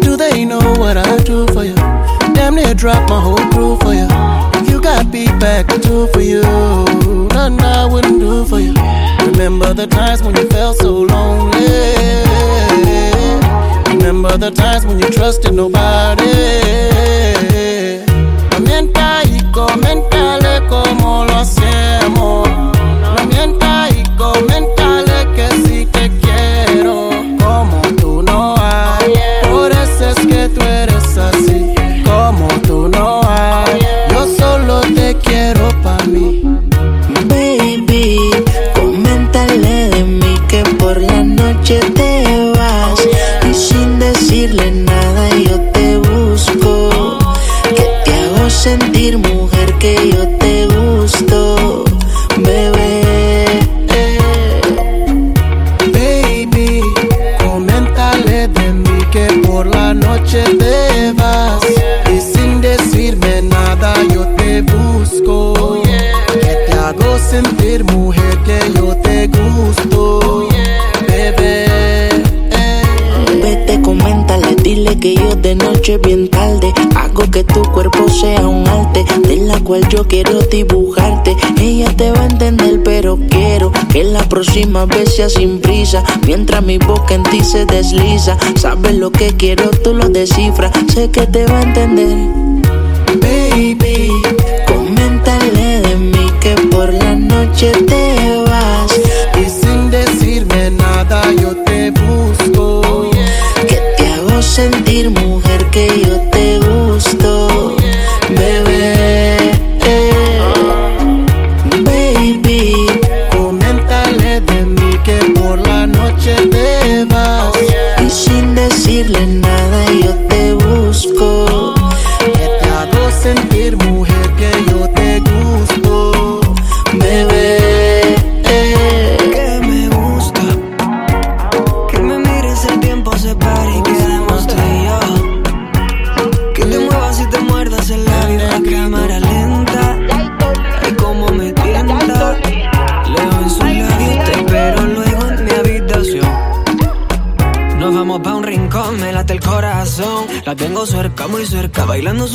do 0.00 0.16
they 0.16 0.44
know 0.44 0.74
what 0.78 0.96
I 0.96 1.16
do 1.24 1.46
for 1.48 1.64
you? 1.64 1.74
Damn 2.34 2.54
near 2.54 2.74
drop 2.74 3.08
my 3.08 3.20
whole 3.20 3.36
crew 3.52 3.76
for 3.80 3.94
you. 3.94 4.08
You 4.68 4.80
got 4.80 5.10
beat 5.10 5.38
back 5.40 5.66
too 5.82 6.06
for 6.12 6.20
you. 6.20 6.42
Nothing 7.34 7.60
I 7.60 7.86
wouldn't 7.90 8.20
do 8.20 8.44
for 8.44 8.60
you. 8.60 8.74
Remember 9.26 9.74
the 9.74 9.86
times 9.86 10.22
when 10.22 10.34
you 10.36 10.48
felt 10.48 10.76
so 10.78 11.02
lonely. 11.02 11.66
Remember 13.94 14.36
the 14.36 14.50
times 14.50 14.86
when 14.86 14.98
you 14.98 15.10
trusted 15.10 15.54
nobody. 15.54 16.24
Comenta 18.50 19.22
y 19.24 19.40
coméntale 19.52 20.66
cómo 20.68 21.24
lo 21.24 21.34
hacemos. 21.36 22.47
you 41.70 42.07
que 75.00 75.14
yo 75.14 75.34
de 75.36 75.54
noche 75.54 75.98
bien 75.98 76.28
tarde 76.28 76.72
hago 76.96 77.22
que 77.30 77.44
tu 77.44 77.62
cuerpo 77.62 78.08
sea 78.08 78.46
un 78.46 78.66
arte 78.66 79.04
de 79.26 79.36
la 79.36 79.60
cual 79.60 79.88
yo 79.88 80.06
quiero 80.06 80.40
dibujarte. 80.40 81.36
Ella 81.60 81.94
te 81.96 82.10
va 82.10 82.22
a 82.22 82.26
entender, 82.26 82.82
pero 82.82 83.18
quiero 83.28 83.70
que 83.92 84.04
la 84.04 84.28
próxima 84.28 84.86
vez 84.86 85.14
sea 85.14 85.28
sin 85.28 85.60
prisa. 85.60 86.02
Mientras 86.26 86.62
mi 86.62 86.78
boca 86.78 87.14
en 87.14 87.22
ti 87.24 87.40
se 87.40 87.64
desliza, 87.66 88.36
sabes 88.56 88.96
lo 88.96 89.10
que 89.10 89.36
quiero, 89.36 89.70
tú 89.70 89.94
lo 89.94 90.08
descifras. 90.08 90.72
Sé 90.92 91.10
que 91.10 91.26
te 91.26 91.46
va 91.46 91.60
a 91.60 91.62
entender, 91.62 92.16
baby. 93.20 94.10
Coméntale 94.66 95.80
de 95.80 95.96
mí 95.96 96.26
que 96.40 96.54
por 96.70 96.92
la 96.92 97.14
noche 97.14 97.72
te 97.86 98.42
va. 98.42 98.47
sentir, 104.58 105.08
mujer, 105.10 105.70
que 105.70 105.86
yo 106.04 106.18
te 106.32 106.37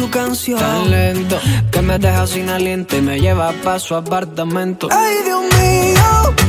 su. 0.09 0.59
Tan 0.59 0.91
lento 0.91 1.39
que 1.71 1.81
me 1.81 1.97
deja 1.99 2.27
sin 2.27 2.49
aliento 2.49 2.97
y 2.97 3.01
me 3.01 3.19
lleva 3.19 3.51
pa' 3.63 3.79
su 3.79 3.95
apartamento. 3.95 4.87
Ay, 4.91 5.15
Dios 5.25 5.41
mío. 5.41 6.42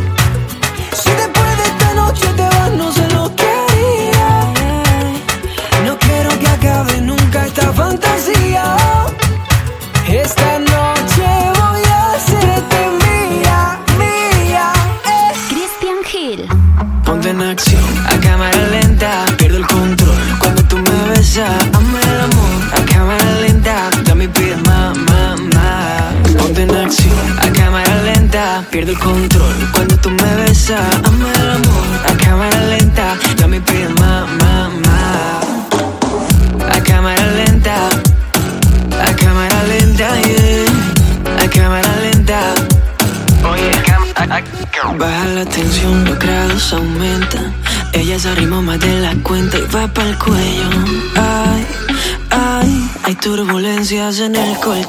Oh, 54.76 54.80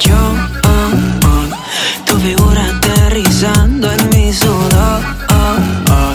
oh. 0.64 2.06
Tu 2.08 2.18
figura 2.18 2.66
aterrizando 2.66 3.92
en 3.92 4.10
mi 4.10 4.34
sudor. 4.34 5.02
Oh, 5.30 5.58
oh. 5.92 6.14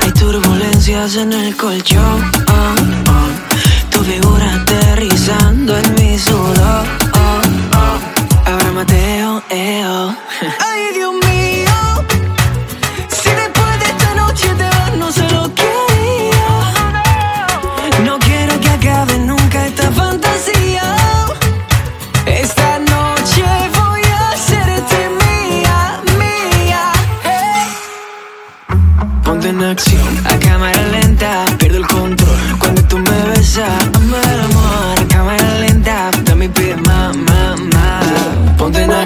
Hay 0.00 0.12
turbulencias 0.12 1.16
en 1.16 1.32
el 1.32 1.56
colchón. 1.56 2.30
Oh, 2.46 3.90
tu 3.90 4.04
figura 4.04 4.54
aterrizando 4.54 5.76
en 5.78 5.94
mi 5.94 6.16
sudor. 6.16 6.86
Ahora 8.46 8.70
Mateo, 8.72 9.42
eh, 9.50 9.82
Ay, 10.60 10.94
Dios 10.94 11.12
mío. 11.14 11.27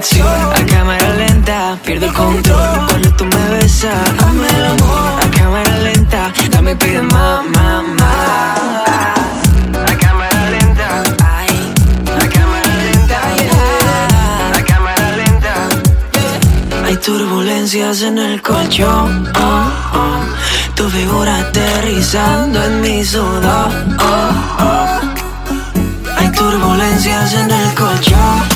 Acción 0.03 0.26
a 0.26 0.66
cámara 0.66 1.14
lenta, 1.14 1.78
pierdo 1.84 2.07
el 2.07 2.12
control 2.12 2.86
cuando 2.88 3.09
tú 3.18 3.24
me 3.24 3.44
besas. 3.55 3.94
Hazme 4.18 4.48
el 4.48 4.64
amor 4.74 5.12
a 5.22 5.30
cámara 5.30 5.78
lenta, 5.78 6.32
dame 6.50 6.74
pide 6.74 7.03
más, 7.03 7.44
más, 7.55 7.82
más. 8.00 8.59
A 9.90 9.94
cámara 10.05 10.50
lenta, 10.50 10.88
ay, 11.38 11.55
a 12.22 12.26
cámara 12.34 12.72
lenta. 12.86 13.18
A 14.59 14.62
cámara 14.70 15.07
lenta, 15.20 15.55
hay 16.84 16.96
turbulencias 16.96 18.03
en 18.03 18.18
el 18.18 18.42
colchón. 18.42 19.30
oh, 19.36 19.70
oh. 20.00 20.20
Tu 20.74 20.88
figura 20.90 21.32
aterrizando 21.38 22.61
en 22.64 22.80
mi 22.80 23.05
sudor. 23.05 23.70
oh, 24.00 24.30
oh. 24.66 25.00
Hay 26.18 26.28
turbulencias 26.32 27.34
en 27.34 27.50
el 27.53 27.74
colchón. 27.74 28.51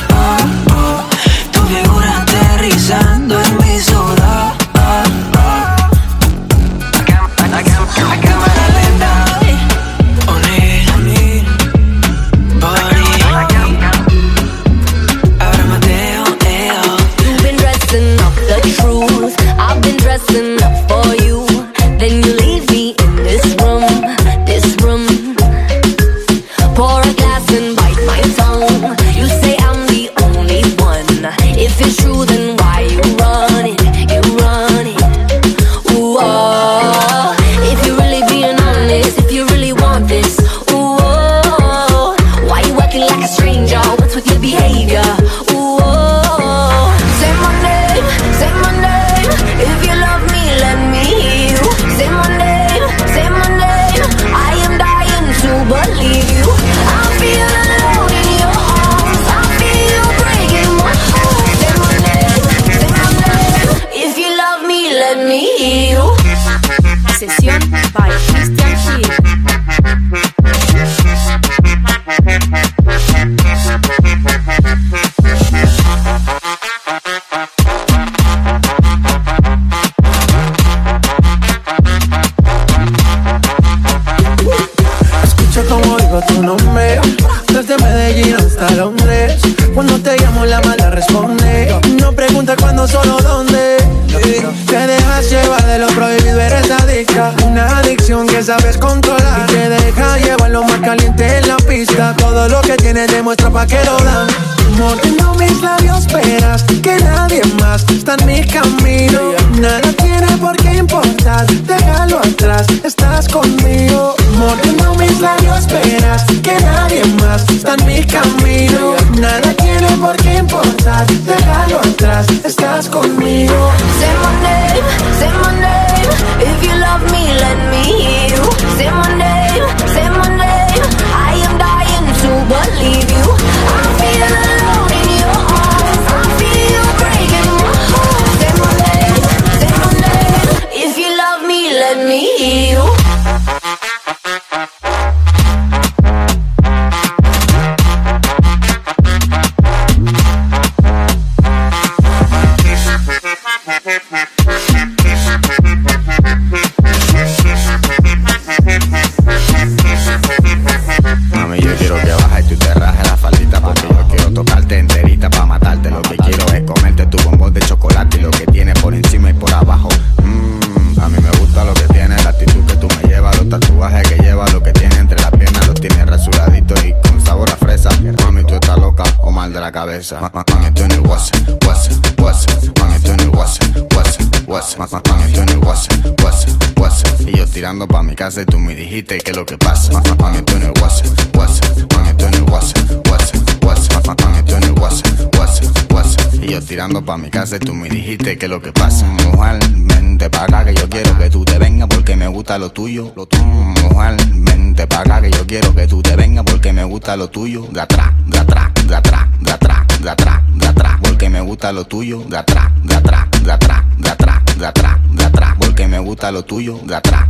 Tirando 187.67 187.89
pa' 187.89 188.03
mi 188.05 188.15
casa 188.15 188.43
y 188.43 188.45
tú 188.45 188.61
me 188.61 188.77
dijiste 188.77 189.19
que 189.19 189.33
lo 189.33 189.45
que 189.45 189.59
pasa 189.59 189.93
Ma- 189.93 190.01
ma- 190.01 190.15
Mami, 190.15 190.43
tú 190.43 190.55
en 190.55 190.63
el 190.63 190.71
WhatsApp, 190.81 191.37
WhatsApp 191.37 191.93
Mami, 191.93 192.15
tú 192.17 192.25
en 192.27 192.35
el 192.35 192.43
WhatsApp, 192.45 193.09
WhatsApp, 193.11 193.65
WhatsApp 193.65 194.07
Ma- 194.07 194.15
Mami, 194.23 194.43
tú 194.45 194.55
en 194.55 194.63
el 194.63 196.47
Y 196.47 196.53
yo 196.53 196.63
tirando 196.63 197.05
pa' 197.05 197.19
mi 197.19 197.29
casa 197.29 197.57
y 197.57 197.59
tú 197.59 197.75
me 197.75 197.89
dijiste 197.89 198.39
que 198.39 198.47
lo 198.47 198.63
que 198.63 198.73
pasa. 198.73 199.05
Mujer, 199.07 199.59
vente 199.75 200.31
pa' 200.31 200.45
acá 200.45 200.65
que 200.65 200.75
yo 200.75 200.89
quiero 200.89 201.19
que 201.19 201.29
tú 201.29 201.45
te 201.45 201.59
vengas 201.59 201.89
Porque 201.89 202.15
me 202.15 202.29
gusta 202.29 202.57
lo 202.57 202.71
tuyo. 202.71 203.13
Lo 203.17 203.27
tuyo. 203.27 203.45
Mujer, 203.45 204.15
vente 204.33 204.87
pa' 204.87 205.01
acá 205.01 205.21
que 205.21 205.33
yo 205.33 205.45
quiero 205.45 205.75
que 205.75 205.89
tú 205.89 206.01
te 206.03 206.15
vengas 206.15 206.45
Porque 206.45 206.73
me 206.73 206.85
gusta 206.85 207.17
lo 207.17 207.29
tuyo. 207.31 207.67
De 207.73 207.81
atrás, 207.81 208.13
de 208.27 208.39
atrás, 208.39 208.71
de 208.87 208.95
atrás, 208.95 209.27
de 209.41 209.51
atrás, 209.51 209.87
de 210.01 210.11
atrás, 210.11 210.41
de 210.55 210.67
atrás 210.69 211.01
Porque 211.03 211.29
me 211.29 211.41
gusta 211.41 211.73
lo 211.73 211.85
tuyo. 211.85 212.21
De 212.29 212.37
atrás, 212.39 212.71
de 212.85 212.95
atrás, 212.95 213.27
de 213.43 213.51
atrás, 213.51 213.83
de 213.99 214.09
atrás, 214.09 214.26
de 214.59 214.67
atrás, 214.67 214.97
de 215.13 215.25
atrás 215.25 215.55
Porque 215.59 215.87
me 215.89 215.99
gusta 215.99 216.31
lo 216.33 216.45
tuyo 216.45 216.79
De 216.85 216.95
atrás 216.95 217.25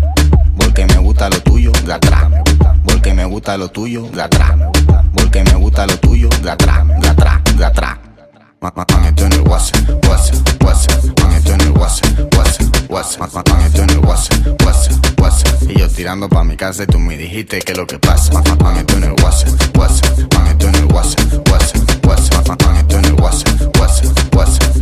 porque 0.58 0.86
me 0.86 0.98
gusta 0.98 1.28
lo 1.30 1.40
tuyo 1.40 1.70
de 1.84 1.92
atrás, 1.92 2.24
porque 2.84 3.14
me 3.14 3.24
gusta 3.24 3.56
lo 3.56 3.68
tuyo 3.70 4.02
de 4.08 4.22
atrás, 4.22 4.52
porque 5.14 5.44
me 5.44 5.54
gusta 5.54 5.86
lo 5.86 5.96
tuyo 5.98 6.28
de 6.42 6.50
atrás, 6.50 6.86
de 7.00 7.08
atrás, 7.08 7.40
de 7.56 7.64
atrás. 7.64 7.96
Ma- 8.60 8.72
ma- 8.74 8.84
Mami, 8.92 9.12
tú 9.12 9.24
en 9.24 9.32
el 9.34 9.40
WhatsApp, 9.42 9.88
WhatsApp, 10.08 10.62
WhatsApp, 10.64 11.04
mami, 11.22 11.40
tú 11.42 11.52
en 11.52 11.60
el 11.62 11.70
WhatsApp, 11.72 12.34
WhatsApp, 12.36 12.90
WhatsApp, 12.90 13.48
en 13.78 13.90
el 13.90 13.98
WhatsApp, 13.98 14.62
WhatsApp, 14.64 15.20
WhatsApp. 15.20 15.62
Y 15.70 15.78
yo 15.78 15.88
tirando 15.88 16.28
pa' 16.28 16.42
mi 16.44 16.56
casa 16.56 16.82
y 16.82 16.86
tú 16.86 16.98
me 16.98 17.16
dijiste 17.16 17.58
que 17.60 17.74
lo 17.74 17.86
que 17.86 17.98
pasa. 17.98 18.32
Ma- 18.34 18.42
ma- 18.42 18.56
Mami, 18.56 18.84
tú 18.84 18.96
en 18.96 19.04
el 19.04 19.12
WhatsApp, 19.22 19.76
WhatsApp, 19.78 20.18
mami, 20.34 20.54
tú 20.58 20.66
en 20.66 20.74
el 20.74 20.84
WhatsApp, 20.86 21.48
WhatsApp, 21.50 21.95
WhatsApp, 22.07 22.48
mami, 22.62 22.78
en 22.94 23.04
el. 23.04 23.16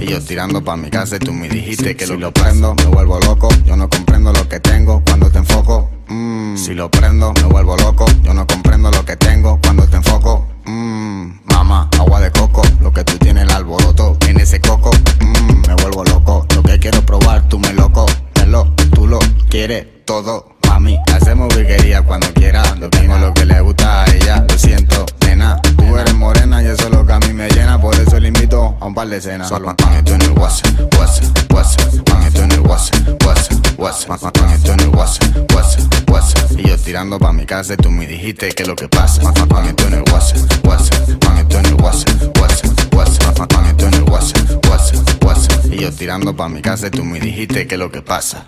Y 0.00 0.06
yo 0.08 0.20
tirando 0.20 0.62
pa' 0.62 0.76
mi 0.76 0.90
casa 0.90 1.16
y 1.16 1.18
tú 1.20 1.32
me 1.32 1.48
dijiste 1.48 1.96
que 1.96 2.06
si 2.06 2.16
lo 2.16 2.30
prendo 2.32 2.74
me 2.74 2.84
vuelvo 2.86 3.18
loco. 3.20 3.48
Yo 3.64 3.76
no 3.76 3.88
comprendo 3.88 4.32
lo 4.32 4.48
que 4.48 4.60
tengo 4.60 5.02
cuando 5.06 5.30
te 5.30 5.38
enfoco. 5.38 5.90
Mm, 6.08 6.56
Si 6.56 6.74
lo 6.74 6.90
prendo 6.90 7.32
me 7.34 7.42
vuelvo 7.44 7.76
loco. 7.76 8.04
Yo 8.22 8.34
no 8.34 8.46
comprendo 8.46 8.90
lo 8.90 9.04
que 9.04 9.16
tengo 9.16 9.58
cuando 9.62 9.86
te 9.86 9.96
enfoco. 9.96 10.46
Mm, 10.66 11.30
Mamá, 11.46 11.88
agua 11.98 12.20
de 12.20 12.30
coco, 12.32 12.62
lo 12.82 12.92
que 12.92 13.04
tú 13.04 13.16
tienes 13.18 13.44
el 13.44 13.50
alboroto 13.50 14.16
en 14.26 14.40
ese 14.40 14.60
coco. 14.60 14.90
Mm, 15.20 15.68
me 15.68 15.74
vuelvo 15.76 16.04
loco, 16.04 16.46
lo 16.54 16.62
que 16.62 16.78
quiero 16.78 17.00
probar, 17.06 17.48
tú 17.48 17.58
me 17.58 17.72
loco, 17.72 18.04
me 18.36 18.46
lo, 18.46 18.64
tú 18.92 19.06
lo 19.06 19.18
quieres 19.48 19.86
todo. 20.04 20.48
pa' 20.60 20.78
mí. 20.80 20.98
Hacemos 21.14 21.54
virguería 21.54 22.02
cuando 22.02 22.26
quiera. 22.34 22.62
Lo 22.76 22.90
tengo 22.90 23.16
lo 23.18 23.32
que 23.32 23.46
le 23.46 23.60
gusta 23.60 24.02
a 24.04 24.06
ella. 24.14 24.44
Lo 24.48 24.58
siento, 24.58 25.06
a 27.14 27.20
mí 27.20 27.32
me 27.32 27.48
llena. 27.48 27.80
Por 27.80 27.94
eso 27.94 28.18
le 28.18 28.28
invito 28.28 28.76
a 28.80 28.86
un 28.86 28.94
par 28.94 29.08
de 29.08 29.20
cenas. 29.20 29.48
Solo 29.48 29.74
pan 29.76 29.94
esto 29.94 30.14
en 30.14 30.22
el 30.22 30.32
WhatsApp, 30.32 30.94
WhatsApp, 30.98 31.52
WhatsApp. 31.52 32.04
Pan 32.04 32.22
esto 32.24 32.42
en 32.42 32.52
el 32.52 32.60
WhatsApp, 32.60 33.24
WhatsApp, 33.24 33.78
WhatsApp. 33.78 34.32
Pan 34.32 34.50
esto 34.50 34.72
en 34.72 34.80
el 34.80 34.88
WhatsApp, 34.88 35.52
WhatsApp, 35.54 36.10
WhatsApp. 36.10 36.50
Y 36.58 36.68
yo 36.68 36.78
tirando 36.78 37.18
pa' 37.18 37.32
mi 37.32 37.46
casa 37.46 37.74
y 37.74 37.76
tú 37.76 37.90
me 37.90 38.06
dijiste 38.06 38.48
que 38.50 38.64
lo 38.66 38.74
que 38.74 38.88
pasa. 38.88 39.22
Pan 39.32 39.66
esto 39.66 39.86
en 39.86 39.94
el 39.94 40.04
WhatsApp, 40.12 40.66
WhatsApp. 40.66 41.18
Pan 41.20 41.38
esto 41.38 41.58
en 41.58 41.66
el 41.66 41.74
WhatsApp, 41.74 42.38
WhatsApp, 42.38 42.94
WhatsApp. 42.94 43.48
Pan 43.48 43.66
esto 43.66 43.86
en 43.86 43.94
el 43.94 44.02
WhatsApp, 44.02 44.66
WhatsApp, 44.68 45.24
WhatsApp. 45.24 45.64
Y 45.72 45.78
yo 45.78 45.92
tirando 45.92 46.34
pa' 46.34 46.48
mi 46.48 46.62
casa 46.62 46.88
y 46.88 46.90
tú 46.90 47.04
me 47.04 47.20
dijiste 47.20 47.66
que 47.66 47.76
lo 47.76 47.90
que 47.90 48.02
pasa. 48.02 48.46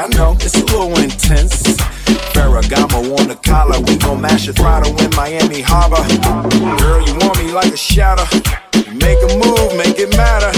Yeah, 0.00 0.06
I 0.06 0.16
know, 0.16 0.32
it's 0.40 0.56
a 0.56 0.64
little 0.64 0.96
intense. 0.96 1.76
Ferragamo 2.32 3.20
on 3.20 3.28
the 3.28 3.36
collar. 3.44 3.78
We 3.84 3.98
gon' 3.98 4.22
mash 4.22 4.48
a 4.48 4.52
throttle 4.54 4.96
in 4.96 5.10
Miami 5.14 5.60
Harbor. 5.60 6.00
Girl, 6.80 7.04
you 7.04 7.12
want 7.20 7.36
me 7.36 7.52
like 7.52 7.74
a 7.74 7.76
shadow. 7.76 8.24
Make 8.96 9.20
a 9.20 9.30
move, 9.36 9.76
make 9.76 10.00
it 10.00 10.16
matter. 10.16 10.56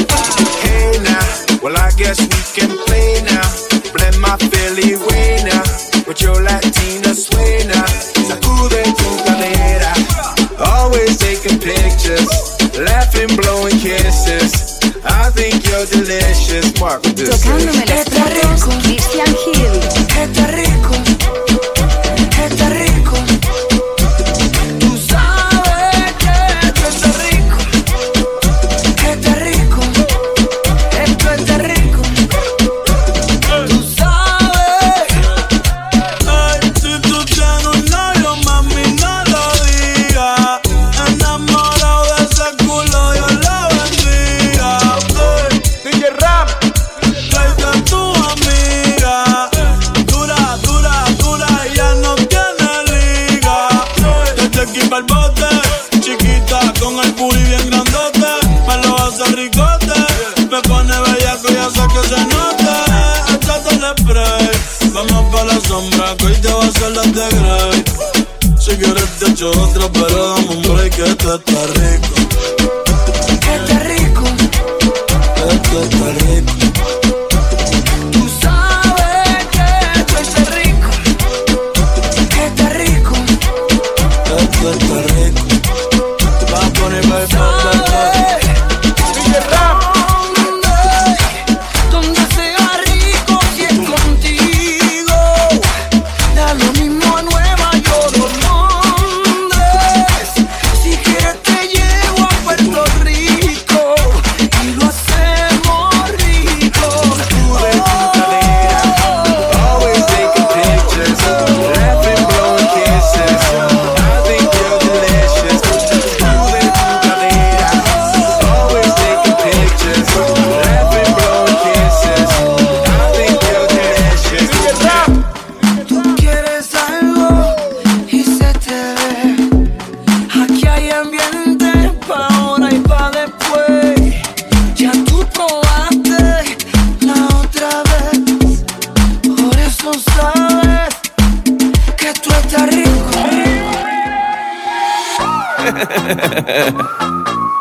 Hey 0.62 0.94
now, 1.02 1.58
well, 1.58 1.74
I 1.74 1.90
guess 1.98 2.22
we 2.22 2.38
can 2.54 2.70
play 2.86 3.18
now. 3.26 3.42
Blend 3.90 4.14
my 4.22 4.38
Philly 4.38 4.94
way 5.10 5.42
now. 5.42 5.66
With 6.06 6.22
your 6.22 6.38
Latina 6.38 7.10
sway 7.10 7.66
now. 7.66 7.90
Sacude 8.22 8.78
tu 8.94 9.10
cadera. 9.26 9.90
Always 10.70 11.18
taking 11.18 11.58
pictures, 11.58 12.30
laughing, 12.78 13.34
blowing 13.34 13.74
kisses. 13.82 14.78
I 15.02 15.34
think 15.34 15.66
you're 15.66 15.86
delicious. 15.90 16.78
Mark 16.78 17.02
with 17.02 17.16
this. 17.16 17.42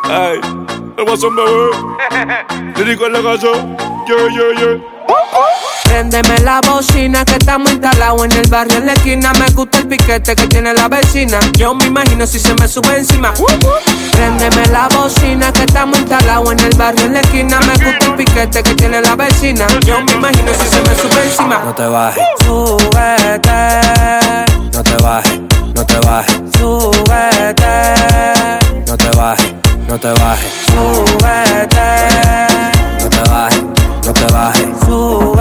Ay, 0.03 0.39
el 0.97 1.05
guasón 1.05 1.35
bebé. 1.35 1.69
Lírico 2.77 3.05
en 3.07 3.13
la 3.13 3.21
casa. 3.21 3.47
Yeah, 4.07 4.27
yeah, 4.29 4.51
yeah. 4.59 4.81
Préndeme 5.83 6.39
la 6.39 6.61
bocina 6.61 7.23
que 7.25 7.33
estamos 7.33 7.69
instalados 7.71 8.23
en 8.23 8.31
el 8.31 8.49
barrio 8.49 8.77
en 8.77 8.85
la 8.87 8.93
esquina. 8.93 9.33
Me 9.33 9.49
gusta 9.51 9.79
el 9.79 9.87
piquete 9.87 10.35
que 10.35 10.47
tiene 10.47 10.73
la 10.73 10.87
vecina. 10.87 11.37
Yo 11.57 11.73
me 11.75 11.85
imagino 11.85 12.25
si 12.25 12.39
se 12.39 12.53
me 12.55 12.67
sube 12.67 12.97
encima. 12.97 13.33
Préndeme 14.13 14.65
la 14.67 14.87
bocina 14.87 15.51
que 15.51 15.63
estamos 15.63 15.99
instalados 15.99 16.51
en 16.53 16.59
el 16.59 16.77
barrio 16.77 17.05
en 17.05 17.13
la 17.13 17.19
esquina. 17.19 17.59
Me 17.59 17.73
gusta 17.73 18.05
el 18.05 18.15
piquete 18.15 18.63
que 18.63 18.73
tiene 18.75 19.01
la 19.01 19.15
vecina. 19.15 19.67
Yo 19.85 20.01
me 20.01 20.13
imagino 20.13 20.53
si 20.53 20.67
se 20.67 20.81
me 20.81 20.95
sube 20.95 21.23
encima. 21.25 21.61
No 21.65 21.75
te 21.75 21.85
bajes, 21.85 22.23
Súbete, 22.45 23.51
no 24.73 24.83
te 24.83 25.03
bajes, 25.03 25.41
no 25.75 25.85
te 25.85 25.99
bajes, 25.99 26.41
súbete, 26.57 27.75
no 28.87 28.97
te 28.97 29.09
bajes, 29.17 29.53
no 29.87 29.99
te 29.99 30.11
bajes, 30.11 30.51
súbete, 30.67 31.89
no 33.01 33.09
te 33.09 33.29
bajes, 33.29 33.63
no 34.05 34.13
te 34.13 34.33
bajes, 34.33 34.67
súbete. 34.85 35.40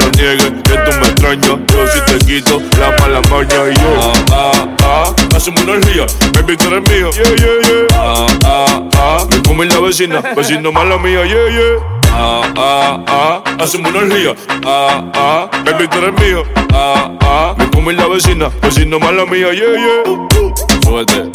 lo 0.01 0.11
niegues, 0.11 0.51
que 0.63 0.77
tú 0.77 0.91
me 0.99 1.07
extrañas. 1.07 1.59
Yo 1.67 1.87
si 1.87 2.01
te 2.01 2.25
quito 2.25 2.61
la 2.79 2.91
mala 2.99 3.21
maña 3.29 3.69
y 3.69 3.79
yo, 3.79 3.89
ah, 3.99 4.13
ah, 4.31 4.67
ah. 4.83 5.15
hacemos 5.35 5.61
una 5.63 5.73
orgía. 5.73 6.05
Baby, 6.33 6.57
tú 6.57 6.67
eres 6.67 6.89
mío, 6.89 7.09
yeah, 7.11 7.35
yeah, 7.35 7.61
yeah. 7.63 7.87
Ah, 7.93 8.27
ah, 8.45 8.83
ah, 8.97 9.27
me 9.29 9.41
come 9.43 9.65
la 9.65 9.79
vecina, 9.79 10.21
vecino 10.35 10.71
mala 10.71 10.97
mía, 10.97 11.23
yeah, 11.25 11.49
yeah. 11.49 12.01
Ah, 12.13 12.41
ah, 12.57 13.03
ah, 13.07 13.43
hacemos 13.59 13.91
una 13.91 13.99
orgía. 13.99 14.35
Ah, 14.65 15.03
ah, 15.13 15.49
baby, 15.65 15.87
tú 15.87 15.97
eres 15.99 16.13
mío. 16.19 16.43
Ah, 16.73 17.11
ah, 17.21 17.55
me 17.57 17.69
come 17.71 17.93
la 17.93 18.07
vecina, 18.07 18.49
vecino 18.61 18.99
mala 18.99 19.25
mía, 19.25 19.53
yeah, 19.53 19.75
yeah. 19.75 20.81
Fuerte, 20.83 21.29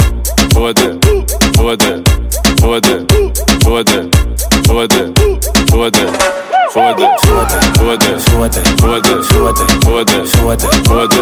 fuerte, 0.55 0.99
fuerte, 1.57 2.03
fuerte, 2.59 3.05
fuerte, 3.65 4.09
fuerte, 4.67 5.13
fuerte. 5.71 6.36
Súbete, 6.77 7.09
súbete, 7.25 7.59
súbete, 7.79 8.21
súbete, 8.21 8.61
súbete, 8.77 9.15
súbete, 9.25 9.65
súbete, 9.81 10.27
súbete, 10.29 10.69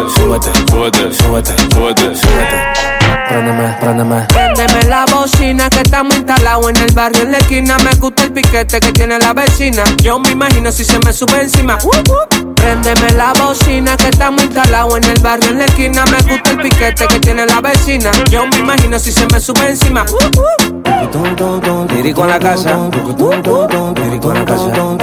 súbete, 0.09 0.51
súbete, 0.67 1.13
súbete, 1.13 1.55
súbete, 1.71 2.15
súbete. 2.15 2.94
Préndeme, 3.27 3.75
préndeme. 3.79 4.27
Préndeme 4.27 4.83
la 4.87 5.05
bocina 5.05 5.69
que 5.69 5.81
estamos 5.81 6.15
instalados 6.15 6.69
en 6.69 6.77
el 6.77 6.93
barrio 6.93 7.23
en 7.23 7.31
la 7.31 7.37
esquina. 7.39 7.77
Me 7.79 7.93
gusta 7.95 8.23
el 8.23 8.31
piquete 8.31 8.79
que 8.79 8.91
tiene 8.91 9.17
la 9.19 9.33
vecina. 9.33 9.83
Yo 10.01 10.19
me 10.19 10.31
imagino 10.31 10.71
si 10.71 10.85
se 10.85 10.99
me 10.99 11.11
sube 11.11 11.41
encima. 11.41 11.77
Uh, 11.83 11.87
uh. 11.89 12.53
Préndeme 12.53 13.11
la 13.15 13.33
bocina 13.33 13.97
que 13.97 14.09
estamos 14.09 14.43
instalados 14.43 14.97
en 14.97 15.03
el 15.05 15.19
barrio 15.21 15.49
en 15.49 15.59
la 15.59 15.65
esquina. 15.65 16.03
Me 16.05 16.21
gusta 16.29 16.51
el 16.51 16.57
piquete 16.57 17.07
que 17.07 17.19
tiene 17.19 17.45
la 17.45 17.61
vecina. 17.61 18.11
Yo 18.29 18.45
me 18.47 18.57
imagino 18.57 18.99
si 18.99 19.11
se 19.11 19.25
me 19.27 19.39
sube 19.39 19.69
encima. 19.69 20.05
Uh, 20.11 20.15
uh. 20.39 21.87
Tirico 21.87 22.23
en 22.23 22.29
la 22.29 22.39
casa. 22.39 22.77
Tirico 22.91 24.31
en 24.31 24.39
la 24.39 24.45
casa. 24.45 24.97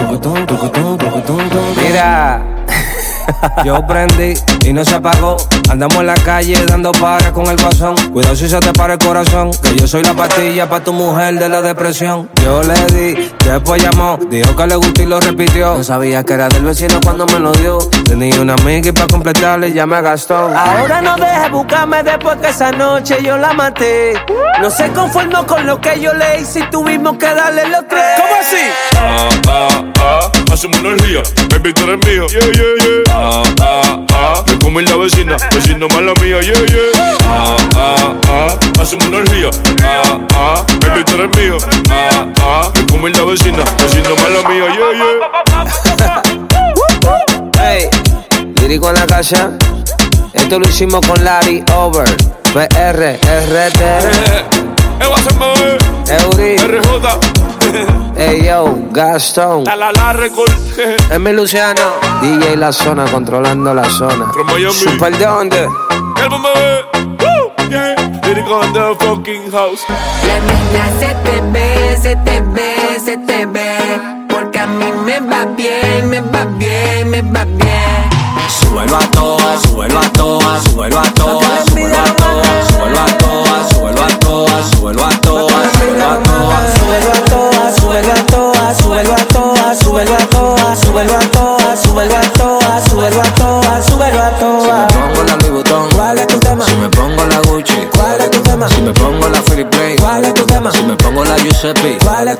Mira. 1.76 2.42
Yo 3.64 3.86
prendí 3.86 4.34
y 4.64 4.72
no 4.72 4.84
se 4.84 4.94
apagó. 4.94 5.36
Andamos 5.70 5.98
en 5.98 6.06
la 6.06 6.14
calle 6.14 6.64
dando 6.66 6.92
para 6.92 7.32
con 7.32 7.46
el 7.46 7.56
guasón. 7.56 7.94
Cuidado 8.12 8.36
si 8.36 8.48
se 8.48 8.58
te 8.60 8.72
para 8.72 8.94
el 8.94 8.98
corazón. 8.98 9.50
Que 9.62 9.76
yo 9.76 9.86
soy 9.86 10.02
la 10.02 10.14
pastilla 10.14 10.68
para 10.68 10.84
tu 10.84 10.92
mujer 10.92 11.38
de 11.38 11.48
la 11.48 11.62
depresión. 11.62 12.28
Yo 12.42 12.62
le 12.62 12.74
di, 12.92 13.32
después 13.44 13.82
llamó. 13.82 14.18
Dijo 14.28 14.54
que 14.56 14.66
le 14.66 14.76
gustó 14.76 15.02
y 15.02 15.06
lo 15.06 15.20
repitió. 15.20 15.76
No 15.76 15.84
sabía 15.84 16.24
que 16.24 16.34
era 16.34 16.48
del 16.48 16.64
vecino 16.64 16.98
cuando 17.02 17.26
me 17.26 17.38
lo 17.38 17.52
dio. 17.52 17.78
Tenía 18.04 18.40
una 18.40 18.54
amiga 18.54 18.88
y 18.88 18.92
para 18.92 19.06
completarle 19.06 19.72
ya 19.72 19.86
me 19.86 20.00
gastó. 20.02 20.50
Ahora 20.56 21.00
no 21.00 21.16
dejes 21.16 21.50
buscarme 21.50 22.02
después 22.02 22.36
que 22.38 22.48
esa 22.48 22.72
noche 22.72 23.18
yo 23.22 23.38
la 23.38 23.52
maté. 23.52 24.14
No 24.60 24.70
se 24.70 24.88
conformó 24.92 25.46
con 25.46 25.66
lo 25.66 25.80
que 25.80 26.00
yo 26.00 26.12
le 26.14 26.40
hice 26.40 26.60
y 26.60 26.70
tuvimos 26.70 27.16
que 27.16 27.26
darle 27.26 27.68
los 27.68 27.86
tres. 27.88 28.02
¿Cómo 28.16 28.34
así? 28.40 28.56
Ah, 28.96 29.28
ah, 29.48 29.84
ah, 30.00 30.52
hacemos 30.52 30.78
una 30.80 30.90
orgía. 30.90 31.22
Baby, 31.50 31.72
tú 31.72 31.84
eres 31.84 32.06
mío, 32.06 32.26
yeah, 32.28 32.40
yeah, 32.40 33.04
yeah. 33.06 33.21
Ah, 33.24 33.42
ah, 33.60 33.98
ah, 34.14 34.42
me 34.48 34.58
come 34.58 34.82
la 34.82 34.96
vecina, 34.96 35.36
vecino 35.54 35.86
mala 35.94 36.12
mía, 36.20 36.40
yeah, 36.40 36.66
yeah. 36.66 36.90
Ah, 37.24 37.56
ah, 37.76 38.14
ah, 38.28 38.58
hacemos 38.80 39.06
una 39.06 39.18
orgía. 39.18 39.48
Ah, 39.84 40.18
ah, 40.34 40.64
baby, 40.80 41.04
tú 41.04 41.14
eres 41.14 41.30
mío. 41.36 41.56
Ah, 41.88 42.26
ah, 42.40 42.72
me 42.74 42.84
come 42.86 43.10
la 43.10 43.22
vecina, 43.22 43.62
vecino 43.78 44.16
mala 44.16 44.42
mía, 44.48 44.66
yeah, 44.74 44.92
yeah. 44.98 45.20
Hey, 47.60 47.88
Lírico 48.60 48.88
en 48.88 48.96
la 48.96 49.06
casa. 49.06 49.50
Esto 50.32 50.58
lo 50.58 50.68
hicimos 50.68 51.06
con 51.06 51.24
Larry 51.24 51.62
Over. 51.76 52.10
PR, 52.52 53.20
RT. 53.22 53.82
Eury. 56.10 56.56
Ey 58.16 58.44
yo, 58.44 58.74
Gastón. 58.90 59.64
La 59.64 59.76
la 59.76 59.92
la 59.92 60.12
record. 60.12 60.52
Emi 61.10 61.32
Luciano. 61.32 61.92
DJ 62.20 62.56
La 62.56 62.72
Zona 62.72 63.04
controlando 63.06 63.74
la 63.74 63.88
zona. 63.90 64.30
From 64.32 64.46
Miami. 64.46 64.72
Super 64.72 65.16
de 65.16 65.24
dónde? 65.24 65.68
Cálmame. 66.16 66.48
Woo, 67.20 67.68
yeah. 67.68 67.94
In 68.24 68.72
the 68.72 68.96
fucking 69.00 69.50
house. 69.50 69.84
La 70.26 70.38
niña 70.40 70.84
se 71.00 71.14
te 71.24 71.40
ve, 71.52 71.96
se 72.00 72.16
te 72.16 72.40
ve, 72.40 73.00
se 73.04 73.16
te 73.18 73.46
ve. 73.46 73.76
Porque 74.28 74.60
a 74.60 74.66
mí 74.66 74.86
me 75.04 75.20
va 75.20 75.44
bien, 75.46 76.08
me 76.08 76.20
va 76.20 76.44
bien, 76.56 77.10
me 77.10 77.22
va 77.22 77.44
bien. 77.44 78.10
Súbelo 78.48 78.96
a 78.96 79.10
todas, 79.10 79.62
súbelo 79.62 79.98
a 79.98 80.08
todas, 80.12 80.64
súbelo 80.64 80.98
a 80.98 81.04
todas, 81.14 81.64
súbelo 81.66 81.98
a 81.98 82.04
todas, 82.04 82.68
súbelo 82.68 83.00
a 83.00 83.06
todas, 83.18 83.41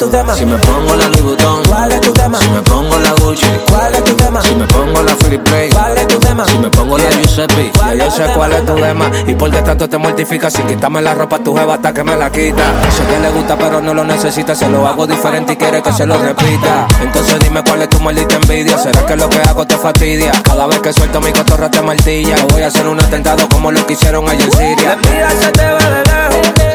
tu 0.03 0.11
tema? 0.11 0.35
Si 0.35 0.45
me 0.45 0.57
pongo 0.59 0.97
la 0.97 1.07
Louis 1.09 1.23
Vuitton, 1.23 1.63
¿cuál 1.69 1.93
es 1.93 2.01
tu 2.01 2.13
tema? 2.13 2.39
Si 2.41 2.49
me 2.51 2.63
pongo 2.63 2.99
la 2.99 3.13
Gucci, 3.13 3.47
¿cuál 3.69 3.95
es 3.95 4.05
tu 4.05 4.15
tema? 4.15 4.43
Si 4.43 4.55
me 4.55 4.67
pongo 4.67 5.03
la 5.03 5.15
Philip 5.17 5.43
Plain, 5.43 5.73
¿cuál 5.73 5.99
es 5.99 6.09
tu 6.09 6.19
tema? 6.19 6.45
Si 6.47 6.59
me 6.59 6.71
pongo 6.71 6.99
la 6.99 7.11
Giuseppe, 7.11 7.73
ya 7.73 7.95
yo 7.95 8.11
sé 8.11 8.25
cuál 8.35 8.53
es 8.53 8.67
tu 8.67 8.75
tema 8.75 9.11
y 9.27 9.35
por 9.35 9.51
qué 9.51 9.63
tanto 9.63 9.89
te 9.89 9.99
mortifica 9.99 10.51
sin 10.51 10.67
quitarme 10.67 11.03
la 11.03 11.15
ropa 11.15 11.39
tu 11.39 11.55
jeva 11.55 11.75
hasta 11.75 11.95
que 11.95 12.03
me 12.03 12.17
la 12.17 12.31
quita. 12.33 12.65
Sé 12.91 13.05
que 13.07 13.21
le 13.21 13.31
gusta 13.31 13.57
pero 13.57 13.81
no 13.81 13.95
lo 13.95 14.05
necesita, 14.05 14.55
se 14.55 14.69
lo 14.69 14.87
hago 14.87 15.07
diferente 15.07 15.53
y 15.53 15.57
quiere 15.57 15.81
que 15.83 15.93
se 15.93 16.05
lo 16.05 16.19
repita. 16.19 16.89
Entonces 17.01 17.39
dime 17.39 17.63
cuál 17.63 17.83
es 17.83 17.89
tu 17.89 18.01
maldita 18.01 18.35
envidia, 18.37 18.79
será 18.79 19.07
que 19.07 19.17
lo 19.17 19.29
que 19.29 19.39
hago 19.43 19.65
te 19.67 19.77
fastidia. 19.77 20.33
Cada 20.43 20.67
vez 20.67 20.81
que 20.81 20.93
suelto 20.93 21.21
mi 21.21 21.33
cotorra 21.33 21.71
te 21.71 21.81
martilla, 21.81 22.37
voy 22.51 22.63
a 22.63 22.67
hacer 22.67 22.89
un 22.89 22.99
atentado 22.99 23.49
como 23.49 23.71
lo 23.71 23.87
que 23.87 23.93
hicieron 23.93 24.29
allá 24.29 24.45
en 24.45 24.53
Siria. 24.53 24.99
Mira, 25.11 25.31
se 25.31 25.51
te 25.53 25.63
ve 25.63 25.85
de 25.85 26.03
lejos, 26.11 26.72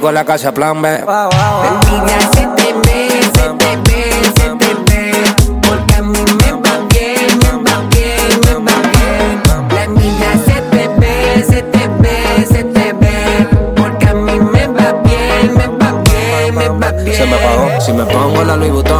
Dirigo 0.00 0.08
a 0.08 0.12
la 0.12 0.24
casa, 0.24 0.50
plan 0.50 0.80
B. 0.80 0.88
La 1.06 1.28
envidia 1.74 2.20
se 2.32 2.46
te 2.56 2.72
ve, 2.72 3.10
se 3.34 3.46
te 3.60 3.76
ve, 3.84 4.02
se 4.34 4.48
te 4.56 4.74
ve. 4.88 5.12
Porque 5.60 5.94
a 5.94 6.00
mí 6.00 6.24
me 6.40 6.52
va 6.52 6.74
bien, 6.88 7.38
me 7.42 7.50
va 7.64 7.82
bien, 7.90 8.30
me 8.46 8.54
va 8.64 8.76
bien. 8.94 9.42
La 9.74 9.84
envidia 9.84 10.32
se 10.46 10.56
te 10.70 10.88
ve, 11.00 11.44
se 11.46 11.60
te 11.60 11.88
ve, 12.00 12.16
se 12.46 12.64
te 12.64 12.92
ve. 12.94 13.48
Porque 13.76 14.06
a 14.06 14.14
mí 14.14 14.40
me 14.40 14.66
va 14.68 14.92
bien, 15.04 15.54
me 15.54 15.66
va 15.66 15.92
bien, 16.02 16.54
me 16.54 16.68
va 16.70 16.92
bien. 16.92 17.16
Se 17.16 17.26
me 17.26 17.36
pagó. 17.36 17.80
Si 17.82 17.92
me 17.92 18.04
pongo 18.06 18.42
la 18.42 18.56
Louis 18.56 18.72
Vuitton, 18.72 18.99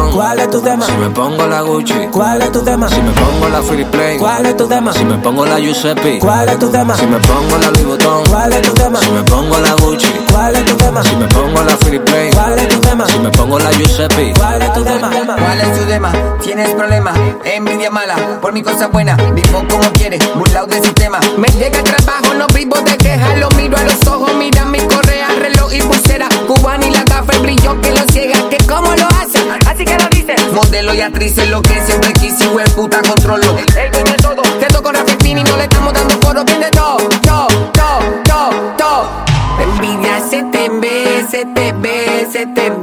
es 0.51 0.57
tu 0.57 0.61
tema? 0.61 0.85
Si 0.85 0.91
me 0.93 1.09
pongo 1.09 1.47
la 1.47 1.61
Gucci, 1.61 2.07
¿Cuál 2.11 2.41
es 2.41 2.51
tu 2.51 2.61
tema? 2.61 2.89
Si 2.89 3.01
me 3.01 3.11
pongo 3.11 3.47
la 3.49 3.61
Philip 3.61 3.87
Plain, 3.87 4.19
¿Cuál 4.19 4.45
es 4.45 4.57
tu 4.57 4.67
tema? 4.67 4.93
Si 4.93 5.05
me 5.05 5.17
pongo 5.17 5.45
la 5.45 5.59
Giuseppe, 5.59 6.19
¿Cuál 6.19 6.49
es 6.49 6.59
tu 6.59 6.69
tema? 6.69 6.95
Si 6.97 7.05
me 7.07 7.17
pongo 7.19 7.57
la 7.57 7.71
Louis 7.71 7.85
Vuitton, 7.85 8.23
¿Cuál 8.29 8.53
es 8.53 8.61
tu 8.61 8.73
tema? 8.73 8.99
Si 8.99 9.11
me 9.11 9.23
pongo 9.23 9.57
la 9.59 9.73
Gucci, 9.75 10.07
¿Cuál 10.31 10.55
es 10.55 10.65
tu 10.65 10.75
tema? 10.75 11.03
Si 11.03 11.15
me 11.15 11.27
pongo 11.27 11.63
la 11.63 11.77
Philip 11.77 12.03
Plain, 12.03 12.33
¿Cuál 12.33 12.59
es 12.59 12.67
tu 12.67 12.79
tema? 12.81 13.07
Si 13.07 13.19
me 13.19 13.29
pongo 13.29 13.59
la 13.59 13.71
Giuseppe, 13.71 14.33
¿Cuál 14.37 14.61
es 14.61 14.73
tu 14.73 14.83
tema? 14.83 15.09
¿Cuál 15.09 15.61
es 15.61 15.79
tu 15.79 15.85
tema? 15.85 16.11
¿Tienes 16.41 16.69
problema? 16.71 17.13
Envidia 17.45 17.89
mala, 17.89 18.15
por 18.41 18.51
mi 18.51 18.61
cosa 18.61 18.87
buena. 18.87 19.15
Vivo 19.33 19.63
como 19.69 19.89
quieres, 19.93 20.21
burlado 20.35 20.67
del 20.67 20.83
sistema. 20.83 21.19
Me 21.37 21.47
llega 21.47 21.77
el 21.77 21.83
trabajo, 21.83 22.33
no 22.33 22.47
vivo 22.47 22.75
de 22.81 22.97
quejas. 22.97 23.39
Lo 23.39 23.49
miro 23.51 23.77
a 23.77 23.83
los 23.83 24.05
ojos, 24.07 24.33
mira 24.35 24.65
mi 24.65 24.79
correa, 24.79 25.29
reloj 25.39 25.73
y 25.73 25.81
pulsera. 25.81 26.27
Cubana 26.47 26.85
y 26.85 26.91
la 26.91 27.03
gafa, 27.03 27.31
el 27.33 27.39
brillo 27.39 27.79
que 27.81 27.91
lo 27.91 28.01
ciega. 28.11 28.49
Que 28.49 28.57
cómo 28.67 28.93
lo 28.95 29.07
hacen, 29.07 29.47
así 29.67 29.85
que 29.85 29.97
lo 29.97 30.09
dicen. 30.09 30.40
Modelo 30.53 30.93
y 30.93 31.01
actriz 31.01 31.37
es 31.37 31.49
lo 31.49 31.61
que 31.61 31.79
siempre 31.85 32.11
quise, 32.13 32.45
y 32.45 32.69
puta 32.71 33.01
controlo. 33.01 33.57
Él 33.57 33.91
tiene 33.91 34.13
todo. 34.21 34.41
Quedo 34.59 34.83
con 34.83 34.93
Rafi 34.93 35.15
Pini, 35.15 35.43
no 35.43 35.55
le 35.57 35.63
estamos 35.63 35.93
dando 35.93 36.13
foro. 36.21 36.43
Tiene 36.43 36.69
todo, 36.71 36.97
todo, 37.21 37.47
todo, 37.71 38.21
todo, 38.23 38.73
todo. 38.77 39.09
La 39.57 39.63
envidia 39.63 40.19
se 40.29 40.43
te 40.43 40.69
ve, 40.69 41.25
se 41.29 41.45
te 41.45 41.71
ve, 41.73 42.27
se 42.31 42.45
te 42.47 42.69
ve. 42.69 42.80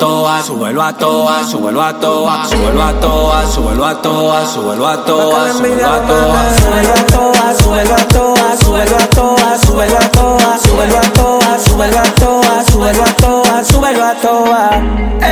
toa, 0.00 0.42
súbelo 0.42 0.82
a 0.82 0.92
toa, 0.94 1.44
súbelo 1.44 1.82
a 1.82 1.92
toa, 1.92 2.44
súbelo 2.48 2.82
a 2.82 2.92
toa, 3.00 3.46
súbelo 3.46 3.84
a 3.84 4.00
toa, 4.00 4.46
súbelo 4.46 4.86
a 4.86 5.04
toa, 5.04 5.44
súbelo 5.44 5.76
a 5.76 5.96
toa, 5.96 6.54
súbelo 6.56 6.94
a 6.94 7.04
toa, 7.04 7.54
súbelo 7.60 7.96
a 7.96 8.06
toa, 8.06 8.56
súbelo 8.56 8.96
a 8.96 9.06
toa, 9.06 9.58
súbelo 9.60 9.98
a 9.98 10.10
toa, 10.10 10.58
súbelo 10.64 10.98
a 10.98 11.02
toa, 11.12 11.58
súbelo 11.58 11.98
a 11.98 12.04
toa, 12.14 12.64
súbelo 12.64 13.02
a 13.02 13.14
toa, 13.16 13.64
súbelo 13.64 14.04
a 14.04 14.14
toa. 14.14 14.70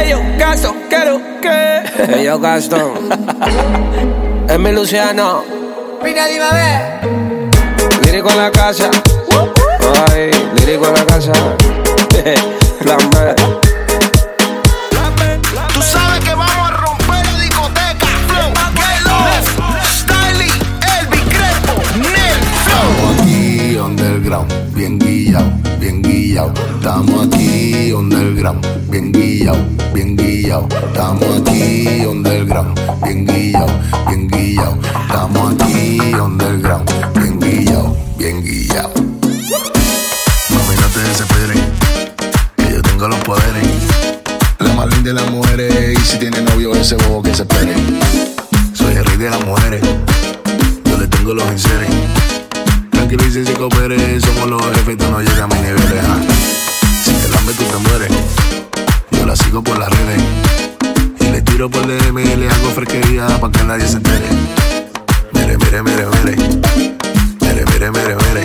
Ellos 0.03 0.21
gasto, 0.37 0.75
quiero 0.91 1.19
que. 1.41 2.19
Ellos 2.21 2.41
gasto. 2.41 2.77
Emil 4.49 4.75
Luciano. 4.75 5.45
Pina 6.05 6.27
Dimavé. 6.27 7.01
Lírico 8.05 8.31
en 8.31 8.37
la 8.37 8.51
casa. 8.51 8.91
Ay, 10.11 10.31
lírico 10.59 10.87
en 10.89 10.95
la 10.95 11.07
casa. 11.07 11.33
Plan 12.81 13.11
B. 13.11 13.68
Tú 15.79 15.85
sabes 15.85 16.19
que 16.25 16.35
vamos 16.35 16.57
a 16.57 16.71
romper 16.73 17.25
la 17.25 17.39
discoteca. 17.39 18.07
Flow, 18.27 18.51
Melo, 18.75 19.17
Styling, 20.01 20.59
Elvis 20.99 21.25
Crespo, 21.31 21.75
Nel, 21.99 22.41
Flow. 22.65 22.89
Estamos 22.91 23.21
aquí 23.21 23.77
underground, 23.77 24.75
bien 24.75 24.99
guillao, 24.99 25.53
bien 25.79 26.03
guillao. 26.03 26.53
Estamos 26.75 27.29
aquí 27.29 27.93
underground, 27.93 28.67
bien 28.91 29.13
guillao, 29.13 29.57
bien 29.95 30.17
guillao. 30.17 30.67
Estamos 30.69 31.43
aquí 31.43 32.05
underground, 32.05 32.81
bien 33.05 33.25
guillao, 33.25 33.69
bien 34.09 34.29
guillao. 34.29 34.79
Estamos 34.83 35.55
aquí 35.63 36.13
underground, 36.13 36.91
bien 37.15 37.41
guillao, 37.41 37.97
bien 38.19 38.43
guillao. 38.43 38.93
Que 42.57 42.73
yo 42.73 42.83
tengo 42.83 43.07
los 43.07 43.21
poderes. 43.21 43.78
Hablen 44.89 45.05
de 45.05 45.13
las 45.13 45.31
mujeres 45.31 45.99
y 45.99 46.03
si 46.03 46.19
tiene 46.19 46.41
novio 46.41 46.75
ese 46.75 46.97
bobo 46.97 47.23
que 47.23 47.35
se 47.35 47.43
espere. 47.43 47.75
Soy 48.73 48.95
el 48.95 49.05
rey 49.05 49.19
de 49.19 49.29
las 49.29 49.45
mujeres, 49.45 49.83
yo 49.83 50.97
le 50.97 51.07
tengo 51.09 51.35
los 51.35 51.47
enseres. 51.47 51.91
Tranquilice 52.91 53.45
si 53.45 53.53
coopere, 53.53 54.19
somos 54.19 54.49
los 54.49 54.63
jefes, 54.63 54.97
tú 54.97 55.05
no 55.11 55.21
llegas 55.21 55.41
a 55.41 55.47
mi 55.47 55.57
niveles. 55.57 56.05
Si 57.05 57.13
te 57.13 57.29
la 57.29 57.41
meto 57.43 57.65
te 57.65 57.89
mueres, 57.89 58.13
yo 59.11 59.27
la 59.27 59.37
sigo 59.37 59.63
por 59.63 59.79
las 59.79 59.91
redes. 59.91 60.23
Y 61.21 61.25
le 61.33 61.43
tiro 61.43 61.69
por 61.69 61.83
el 61.83 61.99
DM 61.99 62.39
le 62.39 62.49
hago 62.49 62.71
fresquería 62.71 63.27
para 63.27 63.53
que 63.53 63.65
nadie 63.65 63.87
se 63.87 63.99
entere. 63.99 64.29
Mere, 65.35 65.59
mere, 65.59 65.83
mere, 65.83 66.07
mere. 66.07 66.37
Mere, 67.43 67.65
mere, 67.67 67.91
mere, 67.91 68.17
mere. 68.17 68.43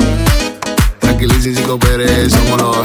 Tranquilice 1.00 1.56
si 1.56 1.62
coopere, 1.62 2.30
somos 2.30 2.62
los 2.62 2.83